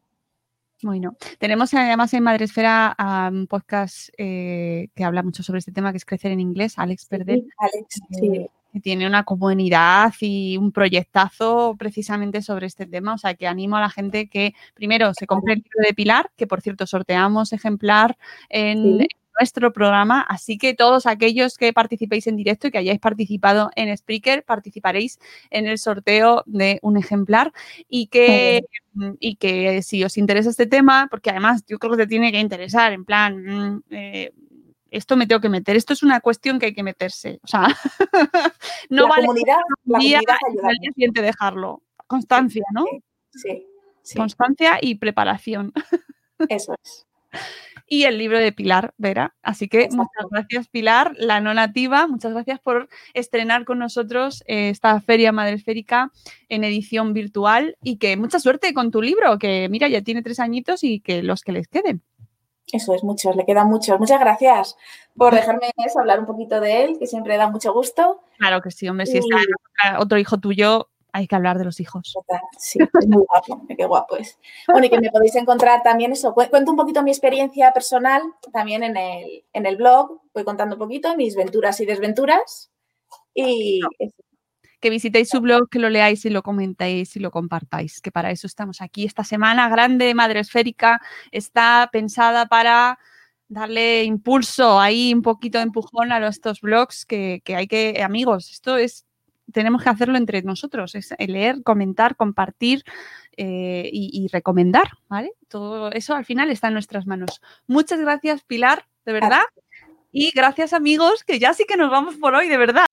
Bueno, 0.82 1.16
tenemos 1.38 1.74
además 1.74 2.12
en 2.14 2.22
Madresfera 2.22 2.96
un 3.30 3.46
podcast 3.46 4.08
eh, 4.16 4.88
que 4.94 5.04
habla 5.04 5.22
mucho 5.22 5.42
sobre 5.42 5.58
este 5.58 5.72
tema, 5.72 5.90
que 5.92 5.98
es 5.98 6.04
Crecer 6.04 6.32
en 6.32 6.40
Inglés, 6.40 6.74
Alex 6.78 7.06
Perdel, 7.06 7.46
Alex, 7.58 8.00
sí. 8.10 8.26
eh, 8.26 8.50
que 8.72 8.80
tiene 8.80 9.06
una 9.06 9.24
comunidad 9.24 10.14
y 10.20 10.56
un 10.56 10.72
proyectazo 10.72 11.76
precisamente 11.78 12.40
sobre 12.40 12.66
este 12.66 12.86
tema. 12.86 13.14
O 13.14 13.18
sea, 13.18 13.34
que 13.34 13.46
animo 13.46 13.76
a 13.76 13.80
la 13.80 13.90
gente 13.90 14.28
que 14.28 14.54
primero 14.74 15.12
se 15.12 15.26
compre 15.26 15.54
el 15.54 15.58
libro 15.58 15.86
de 15.86 15.94
Pilar, 15.94 16.30
que 16.36 16.46
por 16.46 16.62
cierto 16.62 16.86
sorteamos 16.86 17.52
ejemplar 17.52 18.16
en 18.48 18.98
Sí. 19.00 19.06
Nuestro 19.38 19.72
programa. 19.72 20.22
Así 20.22 20.58
que 20.58 20.74
todos 20.74 21.06
aquellos 21.06 21.56
que 21.56 21.72
participéis 21.72 22.26
en 22.26 22.36
directo 22.36 22.66
y 22.66 22.70
que 22.70 22.78
hayáis 22.78 23.00
participado 23.00 23.70
en 23.76 23.96
Spreaker, 23.96 24.44
participaréis 24.44 25.18
en 25.50 25.66
el 25.66 25.78
sorteo 25.78 26.42
de 26.46 26.78
un 26.82 26.96
ejemplar 26.96 27.52
y 27.88 28.06
que, 28.08 28.62
mm, 28.94 29.12
y 29.20 29.36
que 29.36 29.82
si 29.82 30.04
os 30.04 30.16
interesa 30.18 30.50
este 30.50 30.66
tema, 30.66 31.08
porque 31.10 31.30
además 31.30 31.64
yo 31.66 31.78
creo 31.78 31.92
que 31.92 32.04
te 32.04 32.06
tiene 32.06 32.32
que 32.32 32.40
interesar, 32.40 32.92
en 32.92 33.04
plan, 33.04 33.44
mm, 33.44 33.82
eh, 33.90 34.32
esto 34.90 35.16
me 35.16 35.26
tengo 35.26 35.40
que 35.40 35.48
meter, 35.48 35.76
esto 35.76 35.92
es 35.92 36.02
una 36.02 36.20
cuestión 36.20 36.58
que 36.58 36.66
hay 36.66 36.74
que 36.74 36.82
meterse. 36.82 37.40
O 37.42 37.46
sea, 37.46 37.62
no 38.90 39.02
la 39.02 39.08
vale 39.08 39.26
comunidad, 39.26 39.58
la 39.84 39.98
un 39.98 40.04
día 40.04 40.18
al 40.18 40.76
día 40.78 40.92
siguiente 40.92 41.22
dejarlo. 41.22 41.82
Constancia, 42.06 42.64
¿no? 42.72 42.84
Sí, 43.30 43.66
sí, 44.02 44.16
Constancia 44.16 44.78
y 44.80 44.96
preparación. 44.96 45.72
eso 46.48 46.74
es. 46.82 47.06
Y 47.92 48.04
el 48.04 48.18
libro 48.18 48.38
de 48.38 48.52
Pilar 48.52 48.94
Vera. 48.98 49.34
Así 49.42 49.68
que 49.68 49.80
Exacto. 49.80 49.96
muchas 49.96 50.30
gracias, 50.30 50.68
Pilar, 50.68 51.12
la 51.18 51.40
no 51.40 51.52
nativa. 51.54 52.06
Muchas 52.06 52.32
gracias 52.32 52.60
por 52.60 52.88
estrenar 53.14 53.64
con 53.64 53.80
nosotros 53.80 54.44
eh, 54.46 54.68
esta 54.70 55.00
Feria 55.00 55.32
Madresférica 55.32 56.12
en 56.48 56.62
edición 56.62 57.14
virtual 57.14 57.76
y 57.82 57.96
que 57.96 58.16
mucha 58.16 58.38
suerte 58.38 58.72
con 58.74 58.92
tu 58.92 59.02
libro, 59.02 59.40
que 59.40 59.68
mira, 59.68 59.88
ya 59.88 60.02
tiene 60.02 60.22
tres 60.22 60.38
añitos 60.38 60.84
y 60.84 61.00
que 61.00 61.24
los 61.24 61.42
que 61.42 61.50
les 61.50 61.66
queden. 61.66 62.00
Eso 62.72 62.94
es, 62.94 63.02
muchos, 63.02 63.34
le 63.34 63.44
quedan 63.44 63.66
muchos. 63.68 63.98
Muchas 63.98 64.20
gracias 64.20 64.76
por 65.16 65.34
dejarme 65.34 65.72
eso, 65.84 65.98
hablar 65.98 66.20
un 66.20 66.26
poquito 66.26 66.60
de 66.60 66.84
él, 66.84 66.96
que 67.00 67.08
siempre 67.08 67.36
da 67.36 67.50
mucho 67.50 67.72
gusto. 67.72 68.20
Claro 68.38 68.62
que 68.62 68.70
sí, 68.70 68.88
hombre, 68.88 69.06
si 69.06 69.18
está 69.18 69.36
Y- 69.38 69.96
otro 70.00 70.16
hijo 70.16 70.38
tuyo, 70.38 70.89
hay 71.12 71.26
que 71.26 71.34
hablar 71.36 71.58
de 71.58 71.64
los 71.64 71.80
hijos. 71.80 72.14
Sí, 72.58 72.78
es 72.80 73.06
muy 73.06 73.24
guapo, 73.28 73.66
qué 73.78 73.84
guapo 73.86 74.16
es. 74.16 74.38
Bueno, 74.68 74.86
y 74.86 74.90
que 74.90 75.00
me 75.00 75.10
podéis 75.10 75.36
encontrar 75.36 75.82
también 75.82 76.12
eso. 76.12 76.32
cu- 76.34 76.48
Cuento 76.50 76.70
un 76.70 76.76
poquito 76.76 77.02
mi 77.02 77.10
experiencia 77.10 77.72
personal 77.72 78.22
también 78.52 78.82
en 78.82 78.96
el, 78.96 79.44
en 79.52 79.66
el 79.66 79.76
blog. 79.76 80.20
Voy 80.34 80.44
contando 80.44 80.76
un 80.76 80.80
poquito 80.80 81.16
mis 81.16 81.36
venturas 81.36 81.80
y 81.80 81.86
desventuras. 81.86 82.70
Y 83.34 83.80
que 84.80 84.90
visitéis 84.90 85.28
su 85.28 85.40
blog, 85.40 85.68
que 85.68 85.78
lo 85.78 85.90
leáis 85.90 86.24
y 86.24 86.30
lo 86.30 86.42
comentéis 86.42 87.14
y 87.16 87.20
lo 87.20 87.30
compartáis, 87.30 88.00
que 88.00 88.10
para 88.10 88.30
eso 88.30 88.46
estamos 88.46 88.80
aquí. 88.80 89.04
Esta 89.04 89.24
semana 89.24 89.68
grande, 89.68 90.14
Madre 90.14 90.40
Esférica, 90.40 91.00
está 91.30 91.88
pensada 91.92 92.46
para 92.46 92.98
darle 93.46 94.04
impulso 94.04 94.80
ahí, 94.80 95.12
un 95.12 95.20
poquito 95.22 95.58
de 95.58 95.64
empujón 95.64 96.12
a 96.12 96.20
los- 96.20 96.36
estos 96.36 96.60
blogs 96.62 97.04
que, 97.04 97.42
que 97.44 97.56
hay 97.56 97.66
que, 97.66 98.02
amigos, 98.02 98.50
esto 98.50 98.76
es, 98.78 99.04
tenemos 99.52 99.82
que 99.82 99.88
hacerlo 99.88 100.16
entre 100.16 100.42
nosotros, 100.42 100.94
es 100.94 101.14
leer, 101.18 101.62
comentar, 101.62 102.16
compartir 102.16 102.84
eh, 103.36 103.88
y, 103.92 104.10
y 104.12 104.28
recomendar, 104.28 104.98
¿vale? 105.08 105.32
Todo 105.48 105.90
eso 105.92 106.14
al 106.14 106.24
final 106.24 106.50
está 106.50 106.68
en 106.68 106.74
nuestras 106.74 107.06
manos. 107.06 107.40
Muchas 107.66 108.00
gracias, 108.00 108.42
Pilar, 108.42 108.86
de 109.04 109.12
verdad. 109.12 109.42
Y 110.12 110.32
gracias, 110.32 110.72
amigos, 110.72 111.24
que 111.24 111.38
ya 111.38 111.54
sí 111.54 111.64
que 111.66 111.76
nos 111.76 111.90
vamos 111.90 112.16
por 112.16 112.34
hoy, 112.34 112.48
de 112.48 112.56
verdad. 112.56 112.89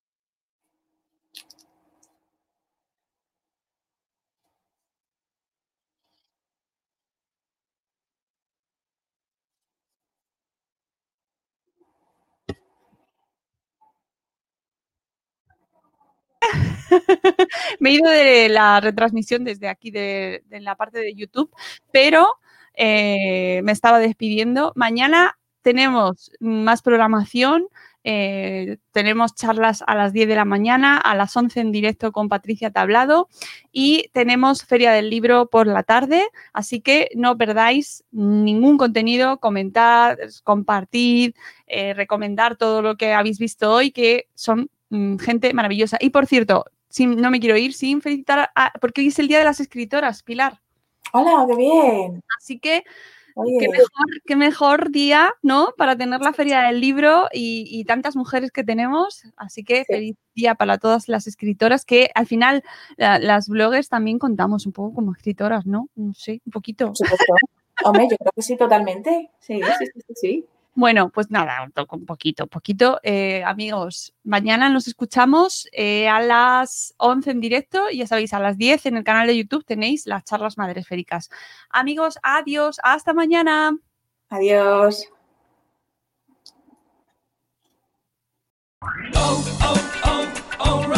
Me 17.80 17.90
he 17.90 17.94
ido 17.94 18.10
de 18.10 18.48
la 18.48 18.80
retransmisión 18.80 19.44
desde 19.44 19.68
aquí, 19.68 19.90
de, 19.90 20.42
la 20.50 20.76
parte 20.76 20.98
de 20.98 21.14
YouTube, 21.14 21.50
pero 21.92 22.28
eh, 22.74 23.60
me 23.64 23.72
estaba 23.72 23.98
despidiendo. 23.98 24.72
Mañana 24.76 25.38
tenemos 25.62 26.30
más 26.40 26.82
programación. 26.82 27.68
Eh, 28.04 28.78
tenemos 28.92 29.34
charlas 29.34 29.84
a 29.86 29.94
las 29.94 30.14
10 30.14 30.28
de 30.28 30.36
la 30.36 30.46
mañana, 30.46 30.96
a 30.96 31.14
las 31.14 31.36
11 31.36 31.60
en 31.60 31.72
directo 31.72 32.10
con 32.10 32.30
Patricia 32.30 32.70
Tablado 32.70 33.28
y 33.70 34.08
tenemos 34.14 34.64
Feria 34.64 34.92
del 34.92 35.10
Libro 35.10 35.50
por 35.50 35.66
la 35.66 35.82
tarde, 35.82 36.26
así 36.54 36.80
que 36.80 37.10
no 37.16 37.36
perdáis 37.36 38.04
ningún 38.10 38.78
contenido, 38.78 39.40
comentad, 39.40 40.16
compartid, 40.42 41.34
eh, 41.66 41.92
recomendar 41.92 42.56
todo 42.56 42.80
lo 42.80 42.96
que 42.96 43.12
habéis 43.12 43.38
visto 43.38 43.70
hoy, 43.74 43.90
que 43.90 44.28
son 44.34 44.70
gente 44.90 45.52
maravillosa. 45.54 45.98
Y 46.00 46.10
por 46.10 46.26
cierto, 46.26 46.64
no 46.98 47.30
me 47.30 47.40
quiero 47.40 47.56
ir 47.56 47.72
sin 47.72 48.00
felicitar, 48.00 48.50
a, 48.54 48.72
porque 48.80 49.00
hoy 49.00 49.08
es 49.08 49.18
el 49.18 49.28
Día 49.28 49.38
de 49.38 49.44
las 49.44 49.60
Escritoras, 49.60 50.22
Pilar. 50.22 50.60
Hola, 51.12 51.46
qué 51.48 51.56
bien. 51.56 52.22
Así 52.38 52.58
que 52.58 52.84
Qué 54.26 54.36
mejor, 54.36 54.90
día, 54.90 55.32
¿no? 55.42 55.72
Para 55.76 55.96
tener 55.96 56.20
la 56.20 56.32
feria 56.32 56.62
del 56.62 56.80
libro 56.80 57.28
y, 57.32 57.84
tantas 57.84 58.16
mujeres 58.16 58.50
que 58.50 58.64
tenemos. 58.64 59.22
Así 59.36 59.62
que 59.64 59.84
feliz 59.84 60.16
día 60.34 60.54
para 60.54 60.78
todas 60.78 61.08
las 61.08 61.26
escritoras 61.26 61.84
que 61.84 62.10
al 62.14 62.26
final 62.26 62.64
las 62.96 63.48
bloggers 63.48 63.88
también 63.88 64.18
contamos 64.18 64.66
un 64.66 64.72
poco 64.72 64.94
como 64.94 65.12
escritoras, 65.12 65.66
¿no? 65.66 65.88
Sí, 66.14 66.42
un 66.44 66.52
poquito. 66.52 66.92
Hombre, 67.84 68.08
yo 68.10 68.16
creo 68.16 68.32
que 68.34 68.42
sí, 68.42 68.56
totalmente. 68.56 69.30
Sí, 69.38 69.60
sí, 69.78 69.86
sí, 69.94 70.14
sí. 70.14 70.46
Bueno, 70.78 71.10
pues 71.10 71.28
nada, 71.28 71.68
un 71.90 72.06
poquito, 72.06 72.46
poquito. 72.46 73.00
Eh, 73.02 73.42
amigos, 73.42 74.14
mañana 74.22 74.68
nos 74.68 74.86
escuchamos 74.86 75.68
eh, 75.72 76.08
a 76.08 76.20
las 76.20 76.94
11 76.98 77.32
en 77.32 77.40
directo 77.40 77.90
y 77.90 77.98
ya 77.98 78.06
sabéis, 78.06 78.32
a 78.32 78.38
las 78.38 78.56
10 78.56 78.86
en 78.86 78.96
el 78.98 79.02
canal 79.02 79.26
de 79.26 79.36
YouTube 79.36 79.64
tenéis 79.64 80.06
las 80.06 80.22
charlas 80.22 80.56
madresféricas. 80.56 81.30
Amigos, 81.68 82.20
adiós, 82.22 82.78
hasta 82.84 83.12
mañana. 83.12 83.76
Adiós. 84.28 85.08
Oh, 89.16 89.44
oh, 89.64 90.28
oh, 90.60 90.97